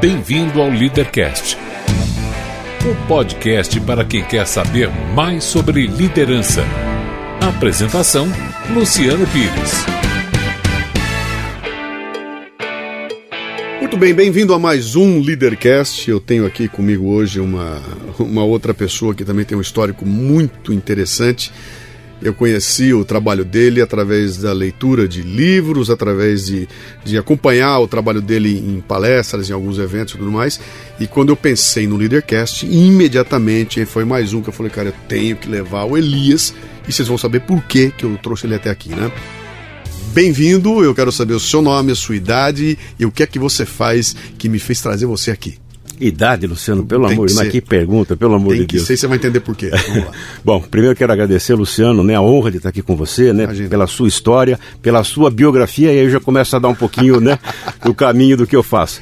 [0.00, 1.58] Bem-vindo ao Leadercast,
[2.90, 6.64] o podcast para quem quer saber mais sobre liderança.
[7.38, 8.26] Apresentação:
[8.72, 9.84] Luciano Pires.
[13.78, 16.10] Muito bem, bem-vindo a mais um Leadercast.
[16.10, 17.82] Eu tenho aqui comigo hoje uma,
[18.18, 21.52] uma outra pessoa que também tem um histórico muito interessante.
[22.22, 26.68] Eu conheci o trabalho dele através da leitura de livros, através de,
[27.02, 30.60] de acompanhar o trabalho dele em palestras, em alguns eventos e tudo mais.
[30.98, 34.94] E quando eu pensei no Leadercast, imediatamente foi mais um que eu falei, cara, eu
[35.08, 36.54] tenho que levar o Elias
[36.86, 39.10] e vocês vão saber por que, que eu trouxe ele até aqui, né?
[40.12, 43.38] Bem-vindo, eu quero saber o seu nome, a sua idade e o que é que
[43.38, 45.56] você faz que me fez trazer você aqui.
[46.00, 48.86] Idade, Luciano, pelo Tem amor de Deus, mas que pergunta, pelo amor Tem de Deus.
[48.86, 49.70] Sei, você vai entender por quê.
[50.44, 53.68] Bom, primeiro quero agradecer, Luciano, né, a honra de estar aqui com você, né, Imagina.
[53.68, 57.20] pela sua história, pela sua biografia, e aí eu já começo a dar um pouquinho,
[57.20, 57.38] né,
[57.84, 59.00] do caminho do que eu faço.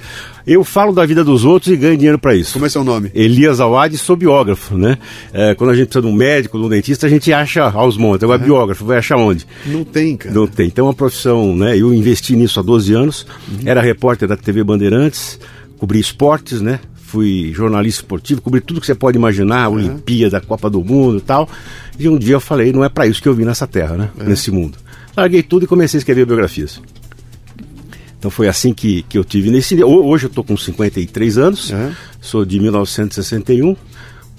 [0.48, 2.54] Eu falo da vida dos outros e ganho dinheiro para isso.
[2.54, 3.10] Como é seu nome?
[3.14, 4.96] Elias Awad, sou biógrafo, né?
[5.30, 7.98] É, quando a gente precisa de um médico, de um dentista, a gente acha aos
[7.98, 8.24] montes.
[8.24, 8.46] Agora, uhum.
[8.46, 9.46] biógrafo, vai achar onde?
[9.66, 10.34] Não tem, cara.
[10.34, 10.68] Não tem.
[10.68, 11.76] Então, é uma profissão, né?
[11.76, 13.58] Eu investi nisso há 12 anos, uhum.
[13.66, 15.38] era repórter da TV Bandeirantes,
[15.76, 16.80] cobri esportes, né?
[17.08, 19.76] Fui jornalista esportivo, cobri tudo que você pode imaginar, uhum.
[19.76, 21.48] Olimpíada, Copa do Mundo e tal.
[21.98, 24.10] E um dia eu falei, não é para isso que eu vim nessa terra, né?
[24.20, 24.26] Uhum.
[24.26, 24.76] Nesse mundo.
[25.16, 26.82] Larguei tudo e comecei a escrever biografias.
[28.18, 29.82] Então foi assim que, que eu tive nesse.
[29.82, 31.92] Hoje eu estou com 53 anos, uhum.
[32.20, 33.74] sou de 1961,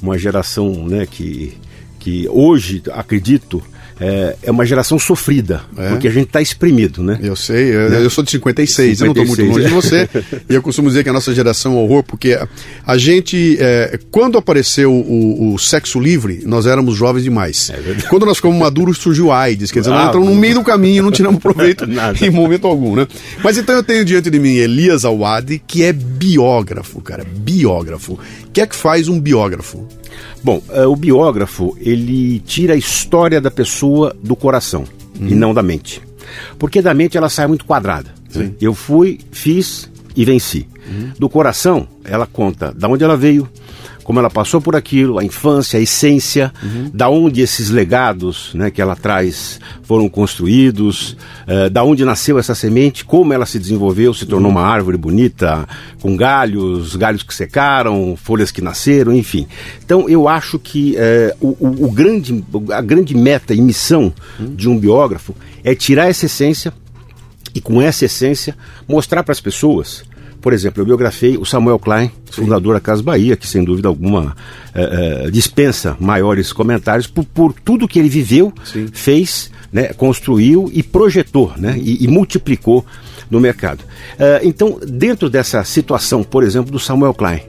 [0.02, 1.58] uma geração né, que,
[1.98, 3.64] que hoje acredito
[4.00, 5.89] é, é uma geração sofrida, é.
[5.89, 7.19] porque a gente está exprimido, né?
[7.22, 8.03] Eu sei, eu, né?
[8.03, 10.09] eu sou de 56, 56, eu não estou muito longe de você,
[10.50, 12.47] e eu costumo dizer que a nossa geração é um horror, porque a,
[12.86, 17.70] a gente, é, quando apareceu o, o, sexo livre, nós éramos jovens demais.
[17.70, 20.55] É quando nós ficamos maduros, surgiu a AIDS, quer dizer, nós ah, entramos no meio
[20.55, 21.86] do caminho, não tiramos proveito
[22.22, 23.08] em momento algum, né?
[23.44, 28.14] Mas então eu tenho diante de mim Elias Awad, que é biógrafo, cara, biógrafo.
[28.14, 29.86] O que é que faz um biógrafo?
[30.43, 34.85] Bom, uh, o biógrafo, ele tira a história da pessoa do coração
[35.19, 35.27] uhum.
[35.27, 36.02] e não da mente.
[36.57, 38.13] Porque da mente ela sai muito quadrada.
[38.33, 38.52] Né?
[38.61, 40.67] Eu fui, fiz e venci.
[40.87, 41.11] Uhum.
[41.19, 43.47] Do coração, ela conta da onde ela veio,
[44.09, 46.89] como ela passou por aquilo, a infância, a essência, uhum.
[46.92, 51.15] da onde esses legados né, que ela traz foram construídos,
[51.47, 54.58] uh, da onde nasceu essa semente, como ela se desenvolveu, se tornou uhum.
[54.58, 55.69] uma árvore bonita,
[56.02, 59.45] com galhos, galhos que secaram, folhas que nasceram, enfim.
[59.86, 64.55] Então eu acho que uh, o, o, grande, a grande meta e missão uhum.
[64.55, 66.73] de um biógrafo é tirar essa essência
[67.53, 70.03] e com essa essência mostrar para as pessoas
[70.42, 74.36] por exemplo, eu biografei o Samuel Klein, fundador da Casa Bahia, que sem dúvida alguma
[74.73, 78.88] é, é, dispensa maiores comentários por, por, tudo que ele viveu, Sim.
[78.92, 82.86] fez, né, construiu e projetou né, e, e multiplicou
[83.30, 83.83] no mercado.
[84.17, 87.42] É, então, dentro dessa situação, por exemplo, do Samuel Klein,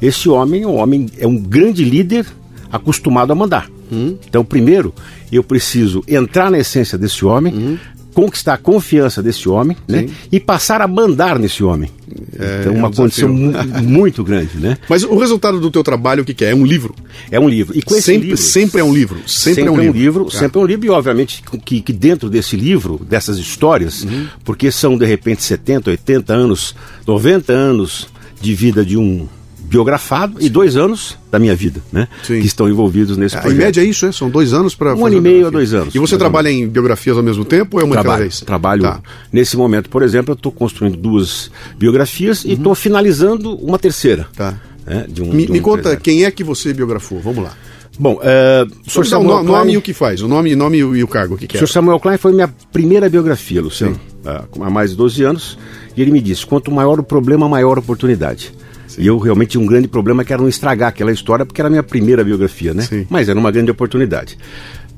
[0.00, 2.26] esse homem, um homem é um grande líder
[2.72, 3.68] acostumado a mandar.
[3.92, 4.16] Hum.
[4.26, 4.94] Então, primeiro,
[5.30, 7.78] eu preciso entrar na essência desse homem, hum
[8.14, 11.90] conquistar a confiança desse homem né, e passar a mandar nesse homem.
[12.38, 14.76] É, então, uma é um condição muito grande, né?
[14.88, 16.50] Mas o resultado do teu trabalho, o que, que é?
[16.50, 16.94] É um livro?
[17.30, 17.76] É um livro.
[17.76, 19.16] E com sempre, livro, sempre é um livro.
[19.26, 19.98] Sempre, sempre é um, livro.
[19.98, 20.36] livro ah.
[20.36, 24.26] Sempre é um livro, e obviamente que, que dentro desse livro, dessas histórias, uhum.
[24.44, 26.74] porque são de repente 70, 80 anos,
[27.06, 28.08] 90 anos
[28.40, 29.28] de vida de um
[29.70, 30.46] biografado Sim.
[30.46, 32.08] e dois anos da minha vida, né?
[32.24, 32.40] Sim.
[32.40, 33.60] Que estão envolvidos nesse é, projeto.
[33.60, 34.10] Em média é isso, é?
[34.10, 35.94] São dois anos para Um ano e meio a dois anos.
[35.94, 38.40] E você trabalha em biografias ao mesmo tempo ou é uma trabalho, vez?
[38.40, 38.82] Trabalho.
[38.82, 39.00] Tá.
[39.32, 42.50] Nesse momento, por exemplo, eu estou construindo duas biografias uhum.
[42.50, 44.26] e estou finalizando uma terceira.
[44.36, 44.58] Tá.
[44.84, 45.06] Né?
[45.08, 47.20] De um, me, de um me conta quem é que você biografou.
[47.20, 47.54] Vamos lá.
[47.96, 48.66] Bom, é,
[48.96, 51.36] o Samuel o nome Klein, e o que faz, o nome, nome e o cargo,
[51.36, 51.62] que, que é?
[51.62, 55.58] O Samuel Klein foi minha primeira biografia, Luciano, há mais de 12 anos,
[55.94, 58.54] e ele me disse, quanto maior o problema, maior a oportunidade.
[58.90, 59.02] Sim.
[59.02, 61.68] E eu realmente tinha um grande problema que era não estragar aquela história, porque era
[61.68, 62.82] a minha primeira biografia, né?
[62.82, 63.06] Sim.
[63.08, 64.36] Mas era uma grande oportunidade.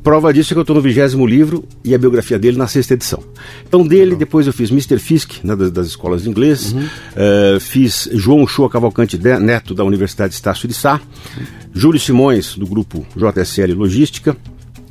[0.02, 2.94] Prova disso é que eu estou no vigésimo livro e a biografia dele na sexta
[2.94, 3.22] edição.
[3.68, 4.18] Então, dele, Legal.
[4.18, 4.98] depois eu fiz Mr.
[4.98, 6.80] Fisk, né, das, das, escolas de inglês, uhum.
[6.82, 10.94] uh, fiz João Shoa Cavalcante Neto, da Universidade Estácio de Sá,
[11.38, 11.44] uhum.
[11.72, 14.36] Júlio Simões, do grupo JSL Logística,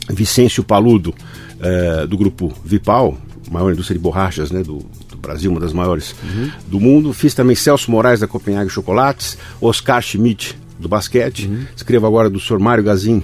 [0.10, 1.14] Vicêncio Paludo,
[1.60, 3.18] uh, do grupo Vipal,
[3.52, 4.80] maior indústria de borrachas né, do,
[5.22, 6.52] Brasil, uma das maiores uhum.
[6.68, 7.14] do mundo.
[7.14, 11.48] Fiz também Celso Moraes da Copenhague Chocolates, Oscar Schmidt do basquete.
[11.48, 11.66] Uhum.
[11.76, 12.60] Escrevo agora do Sr.
[12.60, 13.24] Mário Gazin,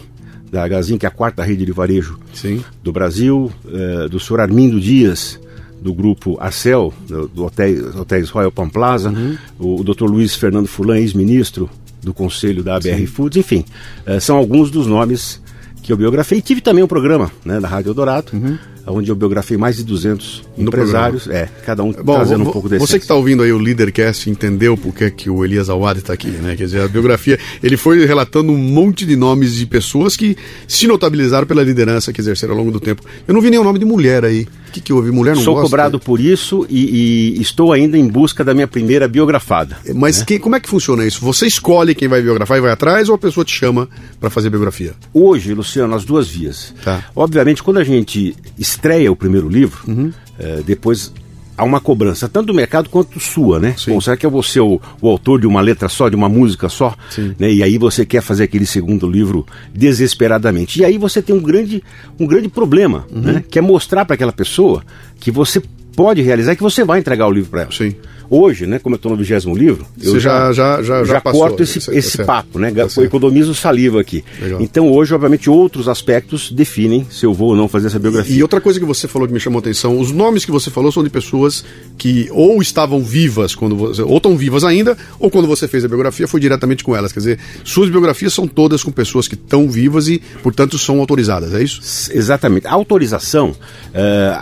[0.51, 2.63] da Gazin, que é a quarta rede de varejo Sim.
[2.83, 4.41] do Brasil, eh, do Sr.
[4.41, 5.39] Armindo Dias,
[5.81, 9.37] do grupo Arcel, do, do Hotéis, Hotéis Royal Palm Plaza, uhum.
[9.59, 10.05] o, o Dr.
[10.05, 11.69] Luiz Fernando Fulan, ex-ministro
[12.01, 13.05] do Conselho da ABR Sim.
[13.05, 13.65] Foods, enfim,
[14.05, 15.41] eh, são alguns dos nomes
[15.81, 16.41] que eu biografei.
[16.41, 18.57] Tive também um programa né, da Rádio Eldorado, uhum.
[18.87, 22.69] Onde eu biografei mais de 200 No empresários, é, cada um Bom, trazendo um pouco
[22.69, 22.85] desse.
[22.85, 26.13] Você que está ouvindo aí o Leadercast entendeu por que, que o Elias Awad está
[26.13, 26.55] aqui, né?
[26.55, 30.37] Quer dizer, a biografia, ele foi relatando um monte de nomes de pessoas que
[30.67, 33.01] se notabilizaram pela liderança que exerceram ao longo do tempo.
[33.27, 34.47] Eu não vi nenhum nome de mulher aí.
[34.77, 35.11] Que, que houve?
[35.11, 35.69] Mulher não Sou gosta?
[35.69, 39.77] cobrado por isso e, e estou ainda em busca da minha primeira biografada.
[39.95, 41.19] Mas quem- como é que funciona isso?
[41.21, 43.89] Você escolhe quem vai biografar e vai atrás ou a pessoa te chama
[44.19, 44.93] para fazer biografia?
[45.13, 46.73] Hoje, Luciano, as duas vias.
[46.83, 47.03] Tá.
[47.15, 51.11] Obviamente, quando a gente estreia o primeiro livro, eh, depois
[51.57, 53.73] há uma cobrança, tanto do mercado quanto sua, né?
[53.77, 53.91] Sim.
[53.91, 56.29] Bom, será que eu vou ser o, o autor de uma letra só, de uma
[56.29, 56.95] música só?
[57.09, 57.35] Sim.
[57.39, 57.51] Né?
[57.51, 60.79] E aí você quer fazer aquele segundo livro desesperadamente.
[60.79, 61.83] E aí você tem um grande,
[62.19, 63.43] um grande problema, né?
[63.49, 64.83] Que é mostrar para aquela pessoa
[65.19, 65.61] que você
[65.95, 67.71] pode realizar e que você vai entregar o livro para ela.
[67.71, 67.95] Sim.
[68.29, 71.39] Hoje, né, como eu estou no vigésimo livro, eu Você já- já- já- já passou,
[71.41, 72.71] corto esse, esse tá papo, né?
[72.71, 74.23] Tá Eu economizo saliva aqui.
[74.41, 74.61] Legal.
[74.61, 78.35] Então hoje, obviamente, outros aspectos definem se eu vou ou não fazer essa biografia.
[78.35, 80.69] E outra coisa que você falou que me chamou a atenção, os nomes que você
[80.69, 81.63] falou são de pessoas
[81.97, 85.87] que ou estavam vivas quando você, ou estão vivas ainda, ou quando você fez a
[85.87, 87.11] biografia foi diretamente com elas.
[87.13, 91.53] Quer dizer, suas biografias são todas com pessoas que estão vivas e, portanto, são autorizadas,
[91.53, 91.79] é isso?
[92.13, 92.67] Exatamente.
[92.67, 93.55] A autorização.
[93.93, 94.37] eh,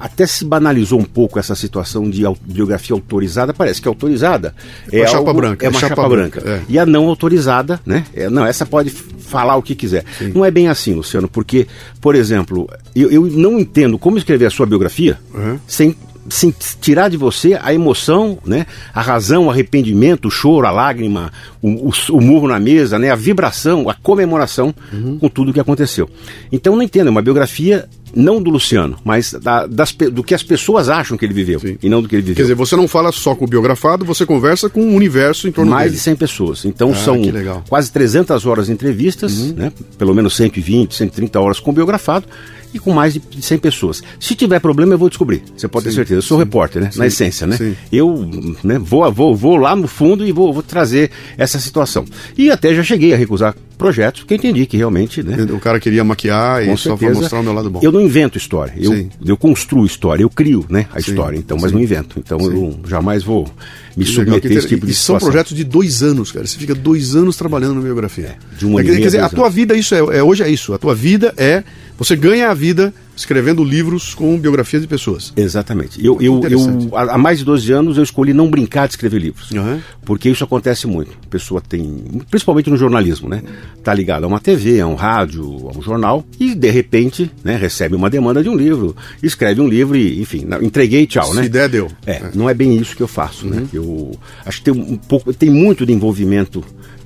[0.00, 3.52] até se banalizou um pouco essa situação de biografia autorizada.
[3.54, 4.54] Parece que autorizada
[4.92, 6.56] é, uma chapa algo- branca, É é uma chapa chapa, branca, branca.
[6.56, 6.62] é.
[6.68, 8.04] E a não autorizada, né?
[8.14, 10.04] É, não, essa pode falar o que quiser.
[10.34, 11.66] Não é bem assim, Luciano, porque,
[12.00, 15.58] por exemplo, eu, eu não entendo como escrever a sua biografia Uhum.
[15.66, 15.96] sem
[16.26, 18.64] sem tirar de você a emoção, né?
[18.94, 21.30] A razão, o arrependimento, o choro, a lágrima,
[21.60, 23.10] o, o, o murro na mesa, né?
[23.10, 25.18] A vibração, a comemoração Uhum.
[25.18, 26.08] com tudo o que aconteceu.
[26.50, 30.42] Então não entendo, é uma biografia não do Luciano, mas da- das do que as
[30.42, 31.76] pessoas acham que ele viveu Sim.
[31.82, 32.36] e não do que ele viveu.
[32.36, 35.52] Quer dizer, você não fala só com o biografado, você conversa com o universo em
[35.52, 35.96] torno mais dele.
[35.96, 36.64] de 100 pessoas.
[36.64, 37.16] Então Ah, são.
[37.20, 37.62] Uhum.
[37.68, 39.72] quase 300 horas de entrevistas, né?
[39.98, 42.26] pelo menos 120, 130 horas com biografado
[42.74, 44.02] e com mais de 100 pessoas.
[44.18, 45.42] Se tiver problema, eu vou descobrir.
[45.56, 46.18] Você pode ter certeza.
[46.18, 46.90] Eu sou repórter, né?
[46.96, 47.56] Na essência, né?
[47.56, 47.76] sim.
[47.92, 48.28] Eu
[48.64, 52.04] né, vou, vou, vou lá no fundo e vou, vou trazer essa situação.
[52.36, 55.36] E até já cheguei a recusar projetos, porque entendi que realmente, né?
[55.52, 57.20] O cara queria maquiar e só para certeza.
[57.20, 57.80] mostrar o meu lado bom.
[57.82, 59.10] Eu não invento história, eu, Sim.
[59.24, 61.76] eu construo história, eu crio né, a Sim, história, então, mas sim.
[61.76, 62.18] não invento.
[62.18, 63.48] Então eu jamais vou
[63.96, 65.28] me submeter a esse tipo de e são situação.
[65.28, 66.46] projetos de dois anos, cara.
[66.46, 68.36] Você fica dois anos trabalhando na biografia.
[68.56, 70.72] de um ano e quer, dizer, a tua vida, isso é, é- hoje é isso.
[70.72, 71.62] A tua vida é.
[71.96, 75.32] Você ganha a vida escrevendo livros com biografias de pessoas.
[75.36, 76.04] Exatamente.
[76.04, 79.52] Eu, eu, eu, há mais de 12 anos eu escolhi não brincar de escrever livros.
[79.54, 79.80] Aham.
[80.04, 81.12] Porque isso acontece muito.
[81.24, 81.84] A pessoa tem,
[82.28, 83.42] principalmente no jornalismo, né?
[83.84, 87.56] Tá ligado a uma TV, a um rádio, a um jornal e de repente, né,
[87.56, 91.36] recebe uma demanda de um livro, escreve um livro e, enfim, entreguei e tchau, Se
[91.36, 91.48] né?
[91.48, 91.88] der, deu.
[92.04, 93.50] É, não é bem isso que eu faço, Uhum.
[93.52, 93.66] né?
[93.72, 96.64] Eu acho que tem um pouco, tem muito de envolvimento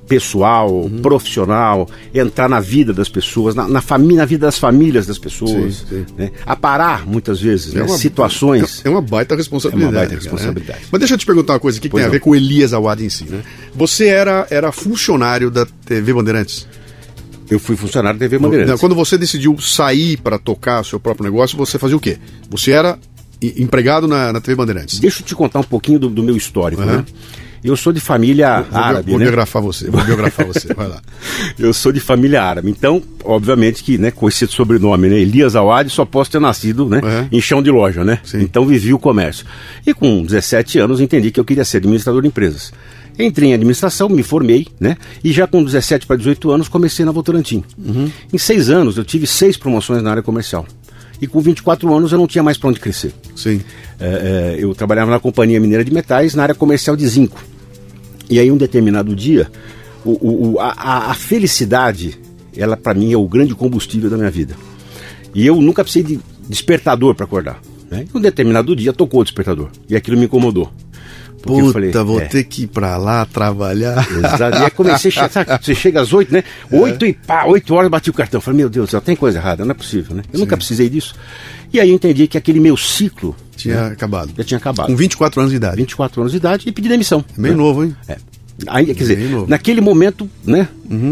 [0.09, 1.01] pessoal, Uhum.
[1.01, 5.85] profissional, entrar na vida das pessoas, na, na família, na vida das famílias das pessoas,
[5.87, 6.05] Sim, sim.
[6.17, 6.31] né?
[6.45, 7.83] Aparar muitas vezes É né?
[7.85, 8.81] uma- situações.
[8.83, 9.93] É, uma baita responsabilidade.
[9.93, 10.19] É uma baita né?
[10.19, 10.79] responsabilidade.
[10.91, 12.11] Mas deixa eu te perguntar uma coisa que tem a não.
[12.11, 13.41] ver com o Elias Awad em si, né?
[13.75, 16.67] Você era, era funcionário da TV Bandeirantes.
[17.49, 18.71] Eu fui funcionário da TV Bandeirantes.
[18.71, 22.17] Não, Quando você decidiu sair para tocar o seu próprio negócio, você fazia o quê?
[22.49, 22.97] Você era
[23.41, 24.99] empregado na, na TV Bandeirantes.
[24.99, 26.87] Deixa eu te contar um pouquinho do, do meu histórico, Uhum.
[26.87, 27.05] né?
[27.63, 29.25] Eu sou de família Vou, árabe, vou né?
[29.25, 31.01] biografar você, vou biografar você, vai lá.
[31.57, 32.69] Eu sou de família árabe.
[32.69, 37.01] Então, obviamente que, né, com esse sobrenome, né, Elias Awad, só posso ter nascido, né,
[37.03, 37.27] Uhum.
[37.31, 38.19] em chão de loja, né?
[38.23, 38.41] Sim.
[38.41, 39.45] Então vivi o comércio.
[39.85, 42.71] E com 17 anos entendi que eu queria ser administrador de empresas.
[43.17, 44.95] Entrei em administração, me formei, né?
[45.21, 47.61] E já com 17 para 18 anos comecei na Votorantim.
[47.77, 48.09] Uhum.
[48.31, 50.65] Em seis anos eu tive seis promoções na área comercial.
[51.21, 53.13] E com 24 anos eu não tinha mais para onde crescer.
[53.35, 53.61] Sim.
[53.99, 57.43] É, é, eu trabalhava na Companhia Mineira de Metais, na área comercial de zinco.
[58.29, 59.51] E aí, um determinado dia,
[60.05, 62.17] o, o- a- a, felicidade,
[62.55, 64.55] ela para mim é o grande combustível da minha vida.
[65.35, 67.59] E eu nunca precisei de despertador para acordar.
[67.91, 68.05] Né?
[68.13, 69.69] Um determinado dia tocou o despertador.
[69.89, 70.71] E aquilo me incomodou.
[71.41, 74.05] Porque Puta, falei, vou é, ter que ir pra lá trabalhar.
[74.11, 74.57] Exato.
[74.57, 76.43] E aí comecei, sabe, você chega às oito, né?
[76.71, 78.41] Oito e pá, oito horas bati o cartão.
[78.41, 80.23] Falei, meu Deus céu, tem coisa errada, não é possível, né?
[80.33, 81.15] Eu nunca precisei disso.
[81.71, 84.31] E aí eu entendi que aquele meu ciclo Tinha acabado.
[84.37, 84.87] já tinha acabado.
[84.87, 85.77] Com 24 anos de idade.
[85.77, 87.23] 24 anos de idade e pedi demissão.
[87.37, 87.57] Bem né?
[87.57, 87.95] novo, hein?
[88.07, 88.17] É.
[88.67, 89.43] Aí, quer dizer, novo.
[89.43, 89.49] Uhum.
[89.49, 90.67] naquele momento, né,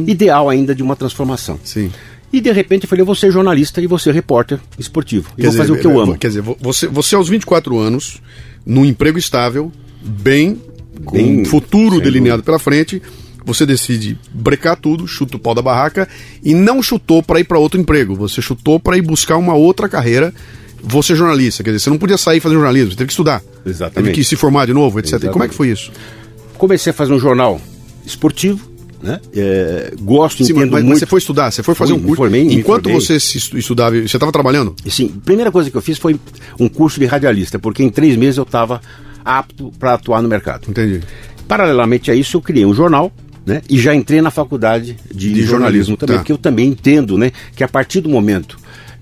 [0.05, 1.57] ideal ainda de uma transformação.
[1.63, 1.89] Sim.
[2.31, 5.31] E de repente eu falei, eu vou ser jornalista e vou ser repórter esportivo.
[5.38, 6.17] E vou fazer o que eu amo.
[6.17, 8.22] Quer dizer, você, você aos 24 anos,
[8.65, 9.72] num emprego estável,
[10.04, 10.62] bem,
[11.06, 13.01] com Bem, um futuro delineado pela frente,
[13.46, 16.08] você decide brecar tudo, chuta o pau da barraca
[16.44, 18.16] e não chutou para ir para outro emprego.
[18.16, 20.34] Você chutou para ir buscar uma outra carreira.
[20.84, 23.42] Você é jornalista, quer dizer, você não podia sair fazer jornalismo, você teve que estudar.
[23.66, 23.96] Exatamente.
[23.96, 25.13] Teve que se formar de novo, etc.
[25.13, 25.50] E como é Exatamente.
[25.50, 25.92] que foi isso?
[26.58, 27.60] Comecei a fazer um jornal
[28.06, 28.70] esportivo,
[29.01, 29.20] né?
[29.36, 31.00] É, gosto, Sim, entendo mas, muito.
[31.00, 32.18] você foi estudar, você foi fazer Fui, um curso.
[32.18, 33.01] formei, me Enquanto formei.
[33.01, 34.75] você se estu- estudava, você estava trabalhando?
[34.88, 36.20] Sim, a primeira coisa que eu fiz foi
[36.60, 38.80] um curso de radialista, porque em três meses eu estava
[39.27, 40.69] apto para atuar no mercado.
[40.69, 41.01] Entendi.
[41.48, 43.12] Paralelamente a isso, eu criei um jornal.
[43.46, 43.62] Né?
[43.69, 46.19] E já entrei na faculdade de, De jornalismo, também, tá.
[46.22, 48.57] porque eu também entendo né, que a partir do momento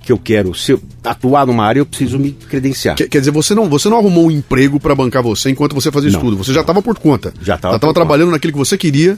[0.05, 2.95] que eu quero ser, atuar numa área, eu preciso me credenciar.
[2.95, 5.91] Quer, quer dizer, você não, você não arrumou um emprego para bancar você enquanto você
[5.91, 6.19] fazia Não.
[6.19, 6.37] estudo.
[6.37, 7.33] Você já estava por conta.
[7.41, 9.17] Já tava Já por trabalhando naquilo que você queria.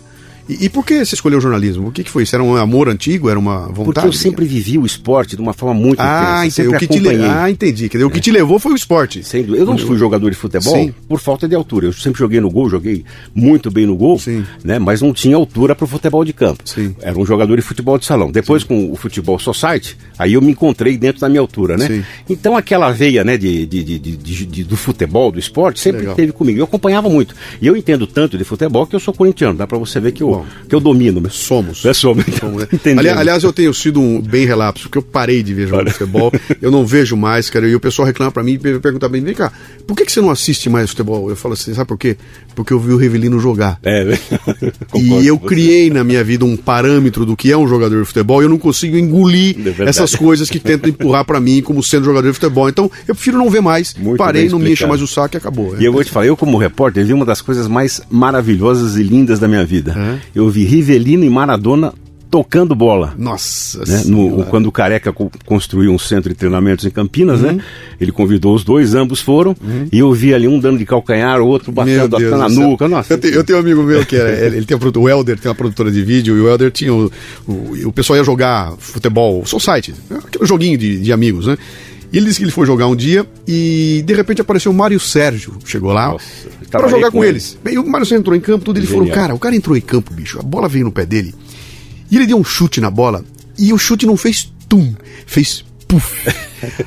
[0.50, 1.88] E, e por que você escolheu o jornalismo?
[1.88, 2.36] O que, que foi isso?
[2.36, 3.30] Era um amor antigo?
[3.30, 3.84] Era uma vontade?
[3.86, 6.63] Porque eu sempre vivi o esporte de uma forma muito Ah, intensa.
[6.63, 7.24] Sempre O que te le...
[7.25, 7.89] ah, entendi.
[7.89, 9.24] Quer dizer, o que te levou foi o esporte.
[9.24, 9.63] Sem dúvida.
[9.63, 10.94] Eu não fui jogador de futebol Sim.
[11.08, 11.88] por falta de altura.
[11.88, 13.04] Eu sempre joguei no gol, joguei
[13.36, 14.44] muito bem no gol, Sim.
[14.63, 14.80] né?
[14.80, 16.63] mas não tinha altura para o futebol de campo.
[16.66, 16.96] Sim.
[17.01, 18.32] Era um jogador de futebol de salão.
[18.32, 21.88] Depois, com o futebol society, aí eu me encontrei dentro da minha altura, né?
[21.88, 22.04] Sim.
[22.30, 26.16] Então, aquela veia né, de- de- de- de- do futebol, do esporte, sempre Legal.
[26.16, 26.60] teve comigo.
[26.60, 27.36] Eu acompanhava muito.
[27.62, 29.58] E eu entendo tanto de futebol que eu sou corintiano.
[29.58, 30.67] Dá para você ver que eu, Bom.
[30.70, 31.20] que eu domino.
[31.22, 31.29] né?
[31.32, 31.86] Somos.
[31.86, 32.25] É, somos.
[32.27, 33.12] Então, Somos, né?
[33.12, 36.32] aliás, eu tenho sido um bem relapso, porque eu parei de ver jogo de futebol.
[36.62, 37.67] Eu não vejo mais, cara.
[37.67, 39.51] E o pessoal reclama pra mim e pergunta bem, vem cá,
[39.86, 41.29] por que, que você não assiste mais futebol?
[41.29, 42.17] Eu falo assim, sabe por quê?
[42.56, 43.79] Porque eu vi o Rivelino jogar.
[43.84, 44.20] É, né?
[44.96, 48.41] E eu criei na minha vida um parâmetro do que é um jogador de futebol
[48.41, 52.06] e eu não consigo engolir É essas coisas que tentam empurrar pra mim como sendo
[52.06, 52.67] jogador de futebol.
[52.67, 53.94] Então eu prefiro não ver mais.
[53.96, 55.75] Muito Parei, não me enche mais o saco e acabou.
[55.79, 59.03] E eu vou te falar, eu como repórter vi uma das coisas mais maravilhosas e
[59.03, 59.96] lindas da minha vida.
[59.98, 60.20] É?
[60.36, 61.94] Eu vi Rivelino e Maradona
[62.30, 63.14] tocando bola.
[63.18, 64.04] Nossa né?
[64.06, 64.44] No- Senhora.
[64.50, 67.54] quando o Careca co- construiu um centro de treinamentos em Campinas, Uhum.
[67.54, 67.64] né?
[68.02, 69.56] Ele convidou os dois, ambos foram,
[69.94, 72.86] e eu vi ali um dando de calcanhar, o outro batendo na nuca.
[72.86, 75.48] Nossa, eu, te- eu tenho um amigo meu que era, ele, tem o Helder tem
[75.50, 77.10] uma produtora de vídeo e o Helder tinha o,
[77.48, 80.20] o, o pessoal ia jogar futebol, society, né?
[80.28, 81.58] aquele joguinho de, de amigos, né?
[82.12, 85.00] E ele disse que ele foi jogar um dia e de repente apareceu o Mário
[85.00, 86.16] Sérgio, chegou lá
[86.70, 87.34] trabalhei jogar com, com ele.
[87.34, 87.58] eles.
[87.70, 89.16] E o Mário Sérgio entrou em campo, tudo ele falou, Genial.
[89.16, 91.36] cara, o cara entrou em campo, bicho, a bola veio no pé dele
[92.10, 93.24] e ele deu um chute na bola
[93.58, 94.94] e o chute não fez tum,
[95.26, 96.27] fez puf.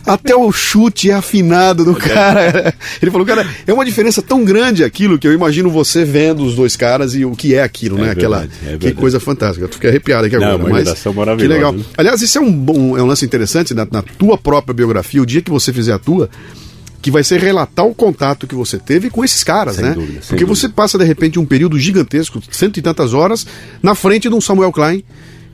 [0.04, 2.74] Até o chute é afinado do cara.
[3.00, 6.54] Ele falou, cara, é uma diferença tão grande aquilo que eu imagino você vendo os
[6.56, 8.10] dois caras e o que é aquilo, né?
[8.10, 9.66] Aquela verdade, é que coisa fantástica.
[9.66, 11.72] Eu fiquei arrepiado aqui Não, agora, uma mas geração que maravilhosa, legal.
[11.72, 11.84] né?
[11.96, 15.26] Aliás, isso é um bom, é um lance interessante na, na tua própria biografia, o
[15.26, 16.28] dia que você fizer a tua,
[17.00, 19.92] que vai ser relatar o contato que você teve com esses caras, Sem né?
[19.94, 20.54] dúvida, Porque dúvida.
[20.54, 23.46] você passa de repente um período gigantesco, cento e tantas horas,
[23.82, 25.02] na frente de um Samuel Klein.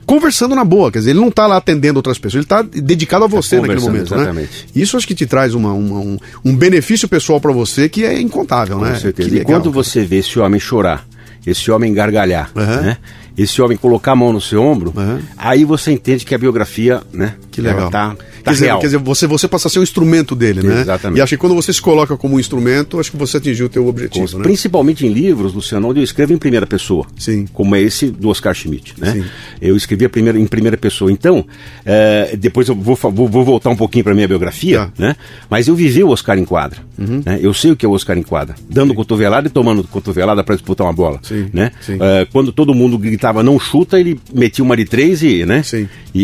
[0.07, 3.25] Conversando na boa, quer dizer, ele não está lá atendendo outras pessoas, ele está dedicado
[3.25, 4.21] a você naquele conversando, momento, né?
[4.45, 4.67] exatamente.
[4.73, 8.19] Isso acho que te traz uma- uma- um, um benefício pessoal para você que é
[8.19, 8.93] incontável, né?
[8.93, 9.29] Com certeza.
[9.29, 11.05] Que E quando você vê esse homem chorar,
[11.45, 12.81] esse homem gargalhar, Aham.
[12.81, 12.97] né?
[13.37, 15.19] Esse homem colocar a mão no seu ombro, Aham.
[15.37, 17.35] aí você entende que a biografia, né?
[17.51, 17.89] Que legal.
[17.91, 18.79] Tá, tá quer, dizer, real.
[18.79, 20.81] quer dizer, você, você passa a ser um instrumento dele, né?
[20.81, 21.19] Exatamente.
[21.19, 23.69] E acho que quando você se coloca como um instrumento, acho que você atingiu o
[23.69, 24.43] teu objetivo, né?
[24.43, 27.05] Principalmente em livros, Luciano, onde eu escrevo em primeira pessoa.
[27.17, 27.45] Sim.
[27.53, 29.13] Como é esse do Oscar Schmidt, né?
[29.13, 29.23] Sim.
[29.61, 31.11] Eu escrevi primeira, em primeira pessoa.
[31.11, 31.45] Então,
[31.85, 34.83] eh, depois eu vou, vou, vou voltar um pouquinho para minha biografia, Tá.
[34.85, 34.91] Uhum.
[35.09, 35.15] né?
[35.49, 36.79] Mas eu vivi o Oscar em quadra.
[36.97, 37.39] né?
[37.41, 38.55] Eu sei o que é o Oscar em quadra.
[38.69, 41.19] Dando cotovelada e tomando cotovelada para disputar uma bola.
[41.23, 41.71] Sim, Né?
[41.81, 41.97] sim.
[41.99, 45.61] Eh, quando todo mundo gritava não chuta, ele metia uma de três e, né?
[45.63, 45.87] Sim.
[46.13, 46.23] E,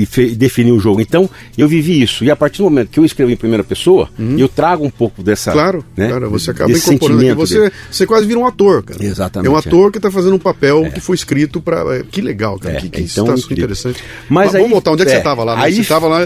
[0.00, 1.00] e- e fe- definiu o jogo.
[1.00, 2.24] Então, eu vivi isso.
[2.24, 5.22] E a partir do momento que eu escrevo em primeira pessoa, eu trago um pouco
[5.22, 5.50] dessa.
[5.50, 5.56] Uhum.
[5.56, 6.08] Claro, né?
[6.08, 7.34] claro, você acaba desse incorporando aqui.
[7.34, 7.72] Você, dele.
[7.90, 9.02] você quase vira um ator, cara.
[9.04, 9.58] Exatamente, É um é.
[9.60, 12.02] ator que está fazendo um papel que foi escrito para.
[12.04, 12.76] Que legal, cara.
[12.76, 13.52] É, que que então, incrível.
[13.64, 14.02] interessante.
[14.28, 14.90] Mas vamos aí- voltar.
[14.92, 15.56] Onde é que é, você estava lá?
[15.56, 15.62] né?
[15.64, 16.20] aí- Você estava lá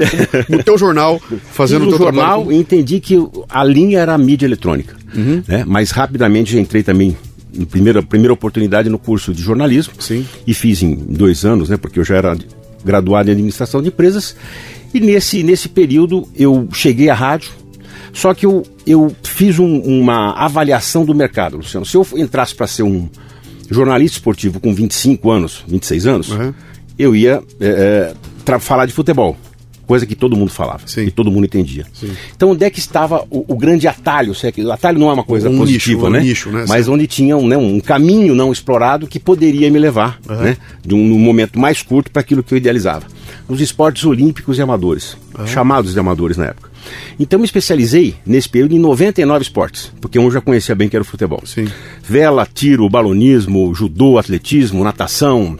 [0.49, 1.21] no teu jornal
[1.53, 2.53] fazendo o teu jornal trabalho.
[2.53, 3.17] e entendi que
[3.49, 4.97] a linha era a mídia eletrônica.
[5.15, 5.43] Uhum.
[5.47, 5.65] Né?
[5.67, 7.17] Mas rapidamente já entrei também,
[7.55, 9.95] na primeira, primeira oportunidade, no curso de jornalismo.
[9.99, 10.27] Sim.
[10.47, 11.77] E fiz em dois anos, né?
[11.77, 12.37] Porque eu já era
[12.85, 14.35] graduado em administração de empresas.
[14.95, 17.51] E nesse, nesse período eu cheguei à rádio.
[18.13, 21.85] Só que eu, eu fiz um- uma avaliação do mercado, Luciano.
[21.85, 23.09] Se eu entrasse para ser um
[23.71, 26.55] jornalista esportivo com 25 anos, 26 anos, Uhum.
[26.99, 28.15] eu ia é,
[28.61, 29.37] falar de futebol.
[29.89, 31.07] Coisa que todo mundo falava, Sim.
[31.07, 31.87] que todo mundo entendia.
[31.95, 32.11] Sim.
[32.37, 34.35] Então, onde é que estava o, o grande atalho?
[34.35, 36.21] Se é que- O atalho não é uma coisa Um positiva, nicho, um né?
[36.21, 36.65] nicho, né?
[36.69, 36.93] Mas Sim.
[36.93, 40.57] onde tinha um, né, um caminho não explorado que poderia me levar, né?
[40.85, 43.07] De um, num momento mais curto para aquilo que eu idealizava.
[43.49, 45.17] Nos esportes olímpicos e amadores,
[45.47, 46.69] chamados de amadores na época.
[47.19, 50.97] Então, me especializei nesse período em 99 esportes, porque um eu já conhecia bem que
[50.97, 51.43] era o futebol.
[51.47, 51.67] Sim.
[52.03, 55.59] Vela, tiro, balonismo, judô, atletismo, natação,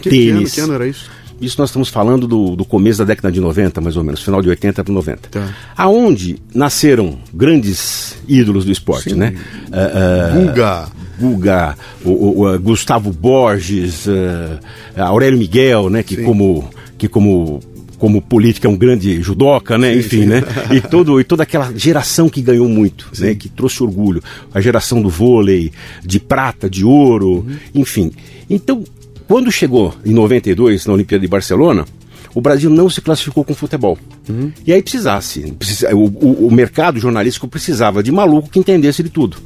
[0.00, 0.54] Que, que ano, tênis.
[0.54, 1.10] que ano era isso?
[1.40, 4.40] Isso nós estamos falando do, do começo da década de 90, mais ou menos, final
[4.40, 5.28] de 80 para 90.
[5.30, 5.54] Tá.
[5.76, 9.16] Aonde nasceram grandes ídolos do esporte, Sim.
[9.16, 9.34] né?
[9.72, 10.88] Ah, ah, Guga.
[11.18, 14.06] Guga, o, o- Gustavo Borges,
[14.96, 16.02] ah, Aurélio Miguel, né?
[16.02, 16.24] Que Sim.
[16.24, 17.60] como, que como
[17.96, 19.92] como política, é um grande judoca, né?
[19.94, 20.26] Sim, Enfim, sim.
[20.26, 20.42] né?
[20.72, 23.34] E, todo, e toda aquela geração que ganhou muito, né?
[23.34, 24.22] Que trouxe orgulho.
[24.52, 25.72] A geração do vôlei,
[26.04, 28.10] de prata, de ouro, enfim.
[28.50, 28.84] Então,
[29.34, 31.84] quando chegou em 92 na Olimpíada de Barcelona,
[32.32, 33.98] o Brasil não se classificou com futebol.
[34.64, 35.40] E aí precisasse.
[35.58, 39.36] precisa- o, o- o mercado jornalístico precisava de maluco que entendesse de tudo.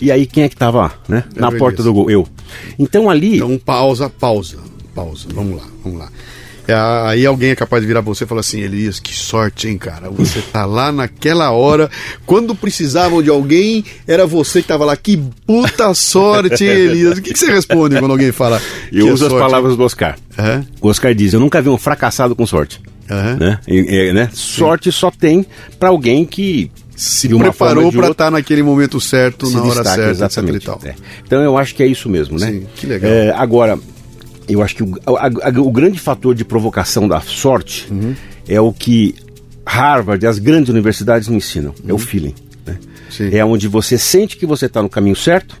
[0.00, 1.56] E aí quem é que estava né, na Beleza.
[1.58, 2.10] porta do gol?
[2.10, 2.26] Eu.
[2.76, 3.36] Então ali.
[3.36, 4.58] Então, pausa, pausa,
[4.92, 5.28] pausa.
[5.32, 6.10] Vamos lá, vamos lá.
[6.68, 9.78] É, aí alguém é capaz de virar você e falar assim, Elias, que sorte, hein,
[9.78, 10.10] cara?
[10.10, 11.90] Você tá lá naquela hora,
[12.26, 14.94] quando precisavam de alguém, era você que tava lá.
[14.94, 17.16] Que puta sorte, hein, Elias?
[17.18, 18.60] O que, que você responde quando alguém fala?
[18.92, 19.42] eu uso as sorte?
[19.42, 20.18] palavras do Oscar.
[20.80, 22.80] O Oscar diz: Eu nunca vi um fracassado com sorte.
[23.08, 23.58] Né?
[23.66, 24.28] E- e- né?
[24.34, 25.46] Sorte só tem
[25.78, 30.10] para alguém que Se preparou para estar naquele momento certo, se na hora destaca, certa,
[30.10, 30.68] exatamente.
[30.84, 30.94] É.
[31.24, 32.48] Então eu acho que é isso mesmo, né?
[32.50, 33.10] Sim, que legal.
[33.10, 33.78] É, agora,
[34.48, 38.14] eu acho que o, a- a- o grande fator de provocação da sorte Uhum.
[38.48, 39.14] é o que
[39.66, 42.34] Harvard e as grandes universidades não ensinam, é o feeling.
[42.66, 42.78] né?
[42.80, 42.88] Uhum.
[43.10, 43.24] Sim.
[43.24, 43.30] Uhum.
[43.36, 45.56] É onde você sente que você está no caminho certo,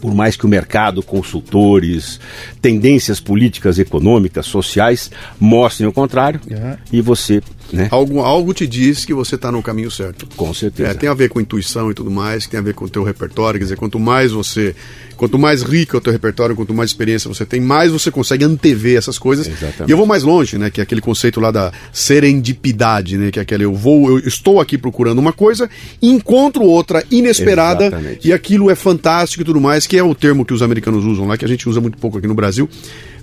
[0.00, 2.20] por mais que o mercado, consultores,
[2.62, 6.76] tendências políticas, econômicas, sociais mostrem o contrário, Uhum.
[6.92, 7.88] e você, né?
[7.90, 10.26] Algo, algo te diz que você está no caminho certo.
[10.36, 10.90] Com certeza.
[10.90, 13.02] É, tem a ver com intuição e tudo mais, tem a ver com o teu
[13.04, 14.74] repertório, quer dizer, quanto mais você,
[15.16, 18.44] quanto mais rico é o teu repertório, quanto mais experiência você tem, mais você consegue
[18.44, 19.46] antever essas coisas.
[19.46, 19.88] Exatamente.
[19.88, 23.38] E eu vou mais longe, né, que é aquele conceito lá da serendipidade, né, que
[23.38, 25.68] é aquele eu vou, eu estou aqui procurando uma coisa,
[26.00, 28.28] encontro outra inesperada Exatamente.
[28.28, 31.26] e aquilo é fantástico e tudo mais, que é o termo que os americanos usam
[31.26, 32.68] lá, que a gente usa muito pouco aqui no Brasil.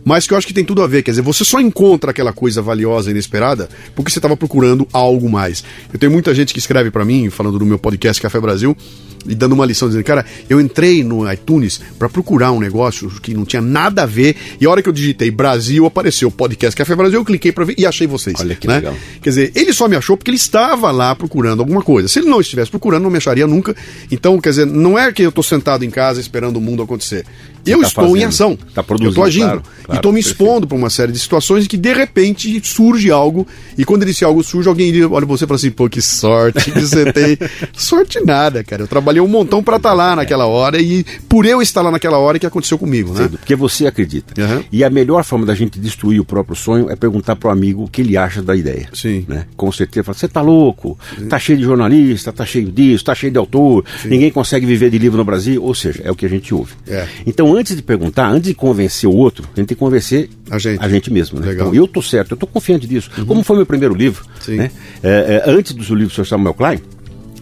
[0.05, 2.31] Mas que eu acho que tem tudo a ver, quer dizer, você só encontra aquela
[2.31, 5.63] coisa valiosa e inesperada porque você estava procurando algo mais.
[5.91, 8.77] Eu tenho muita gente que escreve para mim, falando do meu podcast Café Brasil,
[9.27, 13.33] e dando uma lição, dizendo, cara, eu entrei no iTunes para procurar um negócio que
[13.33, 16.75] não tinha nada a ver, e a hora que eu digitei Brasil, apareceu o podcast
[16.77, 18.39] Café Brasil, eu cliquei para ver e achei vocês.
[18.39, 18.75] Olha que né?
[18.75, 18.95] legal.
[19.21, 22.07] Quer dizer, ele só me achou porque ele estava lá procurando alguma coisa.
[22.07, 23.75] Se ele não estivesse procurando, não me acharia nunca.
[24.11, 27.25] Então, quer dizer, não é que eu estou sentado em casa esperando o mundo acontecer.
[27.65, 28.57] Eu tá estou em fazendo, ação.
[28.73, 29.45] tá produzindo, eu estou agindo.
[29.45, 32.61] claro, e claro, estou me expondo para uma série de situações em que, de repente,
[32.63, 33.47] surge algo.
[33.77, 36.79] E quando esse algo surge, alguém olha você e fala assim: pô, que sorte que
[36.79, 37.37] você tem.
[37.73, 38.83] sorte nada, cara.
[38.83, 42.17] Eu trabalhei um montão para estar lá naquela hora e por eu estar lá naquela
[42.17, 43.23] hora que aconteceu comigo, né?
[43.23, 44.39] Cedo, porque você acredita.
[44.41, 44.63] Aham.
[44.71, 47.87] E a melhor forma da gente destruir o próprio sonho é perguntar pro amigo o
[47.87, 48.87] que ele acha da ideia.
[48.93, 49.25] Sim.
[49.27, 49.45] Né?
[49.55, 50.97] Com certeza, você tá louco,
[51.29, 54.97] tá cheio de jornalista, tá cheio disso, tá cheio de autor, ninguém consegue viver de
[54.97, 56.73] livro no Brasil, ou seja, é o que a gente ouve.
[56.87, 57.07] É.
[57.25, 60.57] Então, antes de perguntar, antes de convencer o outro, a gente tem que convencer A
[60.57, 61.11] gente.
[61.11, 61.39] mesmo.
[61.39, 61.47] Né?
[61.47, 61.67] Legal.
[61.67, 61.73] Uhum.
[61.73, 63.09] Então, eu tô certo, eu tô confiante disso.
[63.25, 64.71] Como foi meu primeiro livro, né?
[65.03, 66.25] É, é, antes do livro do Sr.
[66.27, 66.79] Samuel Klein,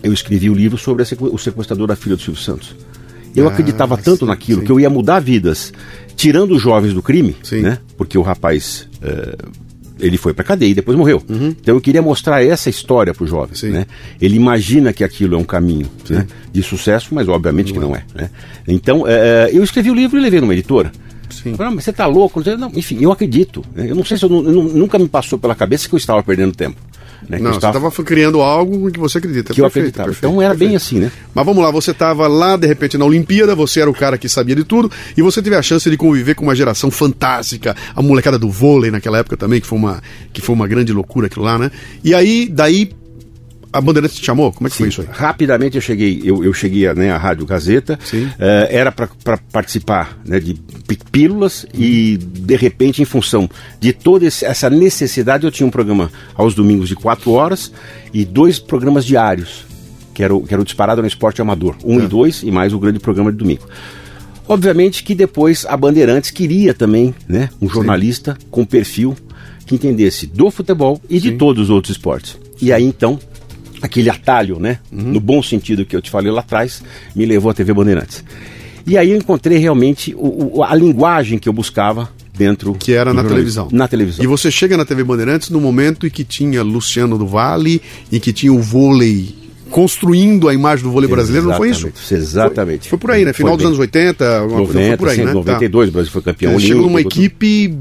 [0.01, 2.75] eu escrevi o livro sobre a o sequestrador da filha do Silvio Santos.
[3.35, 4.65] Eu Ah, acreditava tanto sim, naquilo sim.
[4.65, 5.73] que eu ia mudar vidas,
[6.15, 7.61] tirando os jovens do crime, Sim.
[7.61, 7.79] né?
[7.97, 9.35] Porque o rapaz eh,
[10.05, 11.21] ele foi pra cadeia e depois morreu.
[11.29, 13.55] Então eu queria mostrar essa história pro jovem, Uhum.
[13.55, 13.69] Sim.
[13.71, 13.85] né?
[14.21, 16.27] Ele imagina que aquilo é um caminho né?
[16.51, 18.03] de sucesso, mas obviamente que não é.
[18.13, 18.29] né?
[18.67, 20.91] Então eh, eu escrevi o livro e levei numa editora.
[21.29, 21.55] Sim.
[21.55, 22.39] Falei, "Ah, mas você tá louco?
[22.39, 23.63] Não sei." Não, enfim, eu acredito.
[23.73, 23.89] né?
[23.89, 26.21] Eu não sei se eu, eu nu- nunca me passou pela cabeça que eu estava
[26.21, 26.79] perdendo tempo.
[27.27, 27.39] Né?
[27.39, 29.53] Não, eu você estava criando algo que você acredita.
[29.53, 30.09] que eu Perfeito, acreditava.
[30.09, 30.75] perfeito, então era bem perfeito.
[30.75, 31.11] assim, né?
[31.33, 34.27] Mas vamos lá, você estava lá, de repente, na Olimpíada, você era o cara que
[34.29, 38.01] sabia de tudo, e você teve a chance de conviver com uma geração fantástica, a
[38.01, 41.45] molecada do vôlei naquela época também, que foi uma, que foi uma grande loucura aquilo
[41.45, 41.71] lá, né?
[42.03, 42.91] E aí, daí,
[43.73, 44.51] a Bandeirantes te chamou?
[44.53, 45.07] Como é que foi isso aí?
[45.11, 48.29] Rapidamente eu cheguei, eu, eu cheguei à, né, à Rádio Gazeta, Sim.
[48.39, 50.53] eh, era para participar né, de
[50.87, 56.11] pí- pílulas e de repente em função de toda essa necessidade eu tinha um programa
[56.35, 57.71] aos domingos de quatro horas
[58.13, 59.65] e dois programas diários,
[60.13, 62.03] que era o, que era o Disparado no Esporte Amador, um É.
[62.03, 63.67] e dois e mais o grande programa de domingo.
[64.47, 69.15] Obviamente que depois a Bandeirantes queria também né, um jornalista com perfil
[69.65, 72.37] que entendesse do futebol e de todos os outros esportes.
[72.61, 73.17] E aí então
[73.83, 74.79] aquele atalho, né?
[74.91, 75.11] Uhum.
[75.11, 76.81] No bom sentido que eu te falei lá atrás,
[77.15, 78.23] me levou à TV Bandeirantes.
[78.87, 83.13] E aí eu encontrei realmente o- o- a linguagem que eu buscava dentro Que era
[83.13, 83.67] na televisão.
[83.71, 84.23] Na televisão.
[84.23, 88.19] E você chega na TV Bandeirantes no momento em que tinha Luciano do Vale, em
[88.19, 89.35] que tinha o vôlei
[89.69, 91.87] construindo a imagem do vôlei brasileiro, não foi isso?
[91.87, 92.79] Exatamente, Exatamente.
[92.81, 93.33] Foi, foi por aí, né?
[93.33, 93.67] Final Foi dos bem.
[93.69, 95.25] anos 80, alguma coisa, foi 90, por aí, né?
[95.25, 95.33] Tá.
[95.33, 96.67] 92, o Brasil foi campeão olímpico.
[96.73, 97.75] chegou numa equipe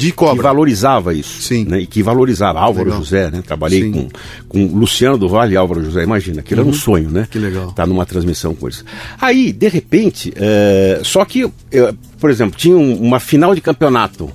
[0.00, 0.42] de que cobra.
[0.42, 1.42] valorizava isso.
[1.42, 1.64] Sim.
[1.64, 1.80] Né?
[1.80, 3.00] E que valorizava Álvaro Legal.
[3.02, 3.42] José, né?
[3.46, 3.92] Trabalhei Sim.
[3.92, 4.08] com,
[4.48, 7.20] com Luciano do Vale e Álvaro José, imagina, aquilo era um sonho, né?
[7.20, 7.26] Uhum.
[7.30, 7.72] Que legal.
[7.72, 8.84] Tá numa transmissão com eles.
[9.20, 14.30] Aí, de repente, é, só que, eu, por exemplo, tinha um- uma final de campeonato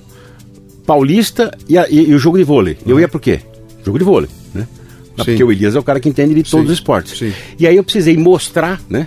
[0.86, 2.76] paulista e, a- e- e o jogo de vôlei.
[2.86, 3.40] Eu ia por quê?
[3.84, 4.60] Jogo de vôlei, né?
[4.60, 5.24] Uhum.
[5.24, 5.30] Sim.
[5.30, 7.18] Porque o Elias é o cara que entende de todos Sim, os esportes.
[7.18, 7.32] sim.
[7.58, 9.06] E aí eu precisei mostrar, né?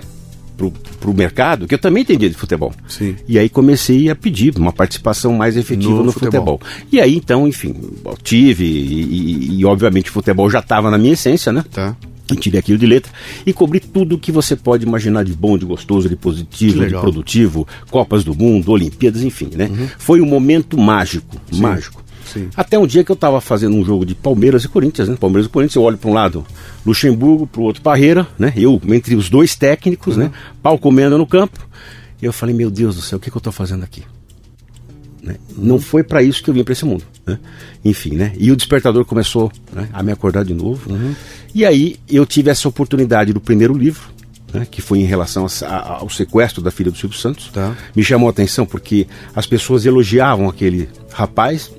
[0.59, 2.73] Pro, pro mercado que eu também entendia de futebol.
[2.87, 3.15] Sim.
[3.27, 6.59] E aí comecei a pedir uma participação mais efetiva no, No futebol.
[6.59, 6.61] futebol.
[6.91, 7.73] E aí então, enfim,
[8.21, 11.63] tive e, e- e, obviamente o futebol já estava na minha essência, né?
[11.71, 11.95] Tá.
[12.31, 13.11] E tirei aquilo de letra
[13.45, 17.67] e cobri tudo que você pode imaginar de bom, de gostoso, de positivo, de produtivo,
[17.89, 19.71] Copas do Mundo, Olimpíadas, enfim, né?
[19.97, 22.03] Foi um momento mágico, mágico.
[22.33, 22.49] Sim.
[22.55, 25.15] Até um dia que eu estava fazendo um jogo de Palmeiras e Corinthians, né?
[25.19, 26.45] Palmeiras e Corinthians, eu olho para um lado
[26.85, 28.53] Luxemburgo, para o outro Parreira, né?
[28.55, 30.31] Eu, entre os dois técnicos, né?
[30.63, 31.59] Pau comendo no campo.
[32.21, 34.03] E eu falei, meu Deus do céu, o que, que eu estou fazendo aqui?
[35.21, 35.35] né?
[35.57, 37.03] Não foi para isso que eu vim para esse mundo.
[37.27, 37.37] né?
[37.83, 38.31] Enfim, né?
[38.37, 40.89] E o despertador começou né, a me acordar de novo.
[41.53, 44.03] E aí eu tive essa oportunidade do primeiro livro,
[44.53, 47.49] né, que foi em relação a- a- ao sequestro da filha do Silvio Santos.
[47.53, 47.75] Tá.
[47.95, 51.69] Me chamou a atenção porque as pessoas elogiavam aquele rapaz.